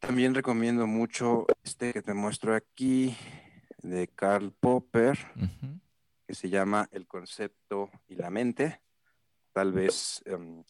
También 0.00 0.34
recomiendo 0.34 0.86
mucho 0.86 1.46
este 1.64 1.94
que 1.94 2.02
te 2.02 2.12
muestro 2.12 2.54
aquí, 2.54 3.16
de 3.78 4.06
Karl 4.08 4.52
Popper, 4.52 5.16
que 6.26 6.34
se 6.34 6.50
llama 6.50 6.90
El 6.92 7.06
concepto 7.06 7.88
y 8.06 8.16
la 8.16 8.28
mente. 8.28 8.82
Tal 9.54 9.72
vez 9.72 10.20
em, 10.26 10.62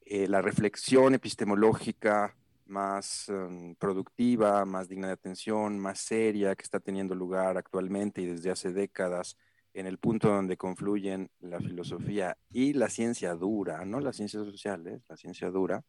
eh, 0.00 0.26
la 0.26 0.42
reflexión 0.42 1.14
epistemológica 1.14 2.34
más 2.68 3.28
em, 3.28 3.74
productiva, 3.74 4.64
más 4.64 4.88
digna 4.88 5.08
de 5.08 5.14
atención, 5.14 5.78
más 5.78 6.00
seria 6.00 6.54
que 6.54 6.62
está 6.62 6.80
teniendo 6.80 7.14
lugar 7.14 7.56
actualmente 7.56 8.20
y 8.20 8.26
desde 8.26 8.50
hace 8.50 8.72
décadas 8.72 9.36
en 9.74 9.86
el 9.86 9.98
punto 9.98 10.28
donde 10.28 10.56
confluyen 10.56 11.30
la 11.40 11.60
filosofía 11.60 12.36
y 12.50 12.72
la 12.72 12.88
ciencia 12.88 13.34
dura, 13.34 13.84
no 13.84 14.00
las 14.00 14.16
ciencias 14.16 14.44
sociales, 14.44 15.02
la 15.08 15.16
ciencia 15.16 15.50
dura, 15.50 15.84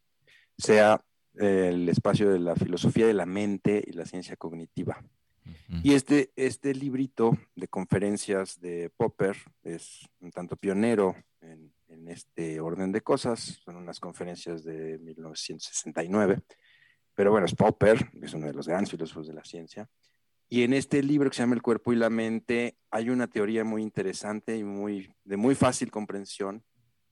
sea 0.57 1.03
el 1.35 1.87
espacio 1.89 2.29
de 2.29 2.39
la 2.39 2.55
filosofía 2.55 3.07
de 3.07 3.13
la 3.13 3.25
mente 3.25 3.83
y 3.85 3.93
la 3.93 4.05
ciencia 4.05 4.35
cognitiva. 4.35 5.03
Y 5.83 5.93
este, 5.93 6.31
este 6.35 6.75
librito 6.75 7.37
de 7.55 7.67
conferencias 7.67 8.59
de 8.59 8.91
Popper 8.95 9.35
es 9.63 10.07
un 10.19 10.31
tanto 10.31 10.55
pionero 10.55 11.15
en, 11.41 11.71
en 11.87 12.07
este 12.07 12.59
orden 12.59 12.91
de 12.91 13.01
cosas. 13.01 13.59
Son 13.63 13.75
unas 13.75 13.99
conferencias 13.99 14.63
de 14.63 14.99
1969. 14.99 16.39
Pero 17.19 17.31
bueno, 17.31 17.47
es 17.47 17.53
Popper, 17.53 18.11
que 18.11 18.27
es 18.27 18.33
uno 18.33 18.47
de 18.47 18.53
los 18.53 18.65
grandes 18.65 18.91
filósofos 18.91 19.27
de 19.27 19.33
la 19.33 19.43
ciencia. 19.43 19.89
Y 20.47 20.63
en 20.63 20.71
este 20.71 21.03
libro 21.03 21.29
que 21.29 21.35
se 21.35 21.43
llama 21.43 21.55
El 21.55 21.61
cuerpo 21.61 21.91
y 21.91 21.97
la 21.97 22.09
mente 22.09 22.77
hay 22.91 23.09
una 23.09 23.27
teoría 23.27 23.65
muy 23.65 23.81
interesante 23.81 24.55
y 24.55 24.63
muy, 24.63 25.13
de 25.25 25.35
muy 25.35 25.53
fácil 25.53 25.91
comprensión 25.91 26.63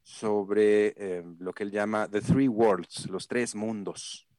sobre 0.04 0.94
eh, 0.96 1.26
lo 1.40 1.52
que 1.52 1.64
él 1.64 1.72
llama 1.72 2.08
The 2.08 2.22
Three 2.22 2.48
Worlds, 2.48 3.10
los 3.10 3.28
tres 3.28 3.54
mundos. 3.54 4.30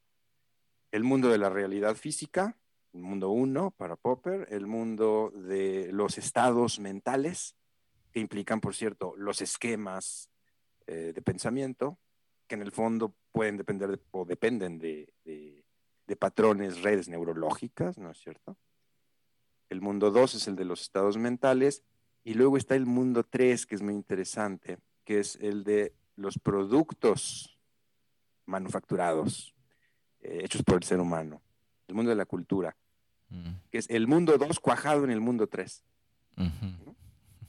El 0.91 1.05
mundo 1.05 1.29
de 1.29 1.37
la 1.37 1.51
realidad 1.51 1.97
física, 1.97 2.57
el 2.95 3.03
mundo 3.03 3.29
uno 3.29 3.71
para 3.73 3.97
Popper, 3.97 4.49
el 4.51 4.67
mundo 4.67 5.35
de 5.35 5.91
los 5.93 6.17
estados 6.17 6.81
mentales, 6.81 7.57
que 8.11 8.21
implican, 8.21 8.63
por 8.63 8.75
cierto, 8.75 9.13
los 9.19 9.43
esquemas 9.43 10.31
eh, 10.87 11.13
de 11.15 11.21
pensamiento, 11.21 11.99
que 12.49 12.55
en 12.57 12.63
el 12.63 12.73
fondo 12.73 13.15
pueden 13.33 13.57
depender 13.57 14.01
o 14.11 14.25
dependen 14.25 14.79
de, 14.79 15.13
de, 15.25 16.17
patrones, 16.17 16.83
redes 16.83 17.09
neurológicas, 17.09 17.99
¿no 17.99 18.11
es 18.11 18.19
cierto? 18.19 18.57
El 19.69 19.81
mundo 19.81 20.11
dos 20.11 20.35
es 20.35 20.49
el 20.49 20.57
de 20.57 20.65
los 20.65 20.81
estados 20.81 21.17
mentales, 21.17 21.85
y 22.25 22.35
luego 22.35 22.57
está 22.57 22.75
el 22.75 22.87
mundo 22.87 23.23
tres, 23.23 23.67
que 23.67 23.77
es 23.77 23.83
muy 23.83 23.95
interesante, 23.95 24.79
que 25.05 25.21
es 25.21 25.37
el 25.37 25.63
de 25.63 25.95
los 26.17 26.39
productos 26.39 27.57
manufacturados, 28.47 29.55
eh, 30.21 30.41
hechos 30.43 30.63
por 30.65 30.77
el 30.77 30.83
ser 30.83 30.99
humano 30.99 31.41
el 31.89 31.95
mundo 31.95 32.11
de 32.11 32.17
la 32.17 32.27
cultura, 32.27 32.77
mm. 33.31 33.51
que 33.71 33.79
es 33.79 33.91
el 33.91 34.07
mundo 34.07 34.37
2 34.39 34.61
cuajado 34.61 35.05
en 35.05 35.11
el 35.11 35.21
mundo 35.21 35.49
3. 35.49 35.85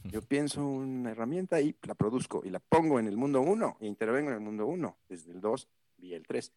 Yo 0.04 0.22
pienso 0.22 0.66
una 0.66 1.12
herramienta 1.12 1.60
y 1.62 1.76
la 1.84 1.94
produzco 1.94 2.42
y 2.46 2.50
la 2.50 2.60
pongo 2.60 3.00
en 3.00 3.08
el 3.08 3.18
mundo 3.18 3.42
1 3.42 3.78
e 3.82 3.88
intervengo 3.88 4.30
en 4.30 4.36
el 4.36 4.42
mundo 4.42 4.66
1, 4.66 4.98
desde 5.10 5.32
el 5.32 5.42
2 5.42 5.68
y 5.98 6.14
el 6.14 6.26
3. 6.26 6.52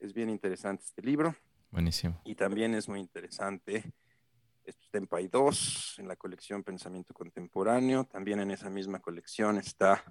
Es 0.00 0.12
bien 0.12 0.28
interesante 0.28 0.84
este 0.84 1.02
libro. 1.02 1.34
Buenísimo. 1.70 2.20
Y 2.24 2.34
también 2.34 2.74
es 2.74 2.88
muy 2.88 3.00
interesante 3.00 3.92
Tempay 4.96 5.28
2 5.28 5.96
en 5.98 6.08
la 6.08 6.16
colección 6.16 6.62
Pensamiento 6.62 7.12
Contemporáneo. 7.12 8.04
También 8.04 8.40
en 8.40 8.50
esa 8.50 8.70
misma 8.70 9.00
colección 9.00 9.58
está 9.58 10.02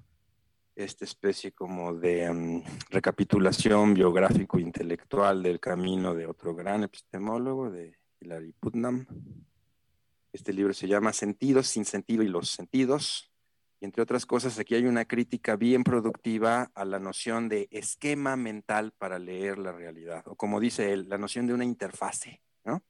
esta 0.75 1.05
especie 1.05 1.53
como 1.53 1.93
de 1.93 2.31
mm, 2.31 2.63
recapitulación 2.91 3.93
biográfico-intelectual 3.93 5.41
del 5.41 5.59
camino 5.59 6.13
de 6.13 6.27
otro 6.27 6.53
gran 6.53 6.83
epistemólogo, 6.83 7.71
de 7.71 7.97
Hilary 8.19 8.51
Putnam. 8.51 9.07
Este 10.35 10.51
libro 10.51 10.73
se 10.73 10.89
llama 10.89 11.13
Sentidos, 11.13 11.67
sin 11.67 11.85
sentido 11.85 12.21
y 12.21 12.27
los 12.27 12.49
sentidos. 12.49 13.31
Y 13.79 13.85
entre 13.85 14.03
otras 14.03 14.25
cosas, 14.25 14.59
aquí 14.59 14.75
hay 14.75 14.85
una 14.85 15.05
crítica 15.05 15.55
bien 15.55 15.85
productiva 15.85 16.71
a 16.75 16.83
la 16.83 16.99
noción 16.99 17.47
de 17.47 17.69
esquema 17.71 18.35
mental 18.35 18.91
para 18.97 19.17
leer 19.17 19.57
la 19.57 19.71
realidad, 19.71 20.27
o 20.27 20.35
como 20.35 20.59
dice 20.59 20.91
él, 20.91 21.07
la 21.07 21.17
noción 21.17 21.47
de 21.47 21.53
una 21.53 21.63
interfase, 21.63 22.41
¿no? 22.65 22.83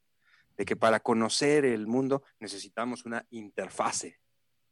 De 0.58 0.66
que 0.66 0.76
para 0.76 1.02
conocer 1.02 1.66
el 1.66 1.86
mundo 1.86 2.24
necesitamos 2.40 3.06
una 3.06 3.24
interfase, 3.30 4.20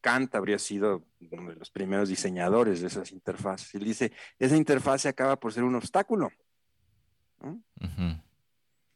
Kant 0.02 0.34
habría 0.34 0.58
sido 0.58 1.06
uno 1.30 1.52
de 1.52 1.56
los 1.56 1.70
primeros 1.70 2.10
diseñadores 2.10 2.82
de 2.82 2.88
esas 2.88 3.12
interfaces. 3.12 3.76
Él 3.76 3.84
dice, 3.84 4.12
esa 4.40 4.58
interfase 4.58 5.10
acaba 5.10 5.40
por 5.40 5.54
ser 5.54 5.64
un 5.64 5.76
obstáculo. 5.76 6.32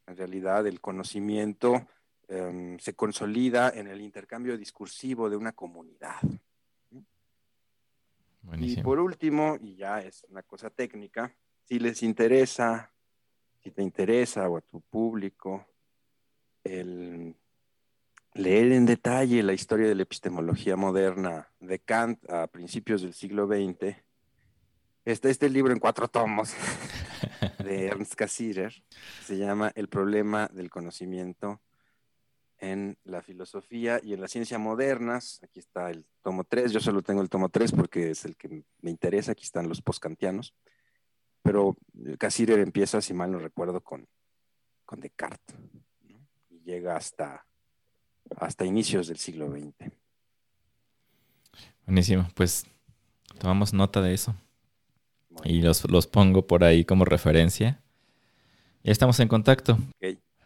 En 0.08 0.18
realidad, 0.18 0.66
el 0.66 0.82
conocimiento 0.82 1.88
em, 2.28 2.78
se 2.80 2.94
consolida 2.94 3.70
en 3.70 3.88
el 3.88 4.02
intercambio 4.02 4.58
discursivo 4.58 5.30
de 5.30 5.38
una 5.38 5.54
comunidad. 5.54 6.20
Y 8.58 8.82
por 8.82 9.00
último, 9.00 9.58
y 9.60 9.76
ya 9.76 10.02
es 10.02 10.26
una 10.30 10.42
cosa 10.42 10.70
técnica, 10.70 11.36
si 11.64 11.80
les 11.80 12.02
interesa, 12.02 12.94
si 13.62 13.72
te 13.72 13.82
interesa 13.82 14.48
o 14.48 14.58
a 14.58 14.62
tu 14.62 14.80
público, 14.82 15.66
el 16.64 17.36
leer 18.34 18.72
en 18.72 18.86
detalle 18.86 19.44
la 19.44 19.54
historia 19.54 19.88
de 19.88 19.96
la 19.96 20.04
epistemología 20.04 20.76
moderna 20.76 21.50
de 21.60 21.80
Kant 21.80 22.30
a 22.30 22.48
principios 22.48 23.02
del 23.02 23.14
siglo 23.14 23.48
XX, 23.48 23.96
está 25.04 25.30
este 25.30 25.50
libro 25.50 25.74
en 25.74 25.80
cuatro 25.80 26.08
tomos 26.08 26.54
de 27.64 27.88
Ernst 27.88 28.16
Cassirer, 28.16 28.74
se 29.26 29.38
llama 29.38 29.72
El 29.76 29.90
problema 29.90 30.48
del 30.54 30.70
conocimiento 30.70 31.62
en 32.60 32.98
la 33.04 33.22
filosofía 33.22 34.00
y 34.04 34.14
en 34.14 34.22
la 34.22 34.28
ciencia 34.28 34.58
modernas. 34.58 35.40
Aquí 35.44 35.60
está 35.60 35.90
el 35.90 36.06
tomo 36.22 36.44
3, 36.44 36.72
yo 36.72 36.80
solo 36.80 37.02
tengo 37.02 37.22
el 37.22 37.30
tomo 37.30 37.50
3 37.50 37.72
porque 37.72 38.12
es 38.12 38.26
el 38.26 38.36
que 38.36 38.64
me 38.82 38.90
interesa, 38.90 39.32
aquí 39.32 39.44
están 39.44 39.70
los 39.70 39.82
postkantianos, 39.82 40.54
pero 41.42 41.78
Cassirer 42.18 42.60
empieza, 42.60 43.02
si 43.02 43.14
mal 43.14 43.32
no 43.32 43.40
recuerdo, 43.40 43.82
con, 43.82 44.08
con 44.86 45.00
Descartes 45.00 45.56
y 46.50 46.60
llega 46.62 46.96
hasta 46.96 47.46
hasta 48.36 48.66
inicios 48.66 49.08
del 49.08 49.18
siglo 49.18 49.50
XX. 49.50 49.90
Buenísimo, 51.86 52.28
pues 52.36 52.66
tomamos 53.40 53.74
nota 53.74 54.02
de 54.02 54.14
eso. 54.14 54.36
Y 55.46 55.62
los, 55.62 55.86
pongo 56.08 56.46
por 56.46 56.66
ahí 56.66 56.84
como 56.84 57.06
referencia. 57.06 57.82
Ya 58.84 58.92
estamos 58.92 59.20
en 59.22 59.30
contacto. 59.30 59.78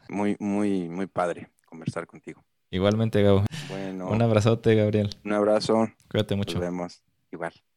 Muy, 0.09 0.35
muy, 0.39 0.89
muy 0.89 1.07
padre 1.07 1.49
conversar 1.71 2.05
contigo. 2.05 2.43
Igualmente, 2.69 3.23
Gabo. 3.23 3.45
Bueno. 3.69 4.09
Un 4.09 4.21
abrazote, 4.21 4.75
Gabriel. 4.75 5.09
Un 5.23 5.33
abrazo. 5.33 5.87
Cuídate 6.09 6.35
mucho. 6.35 6.55
Nos 6.55 6.61
vemos. 6.61 7.03
Igual. 7.31 7.53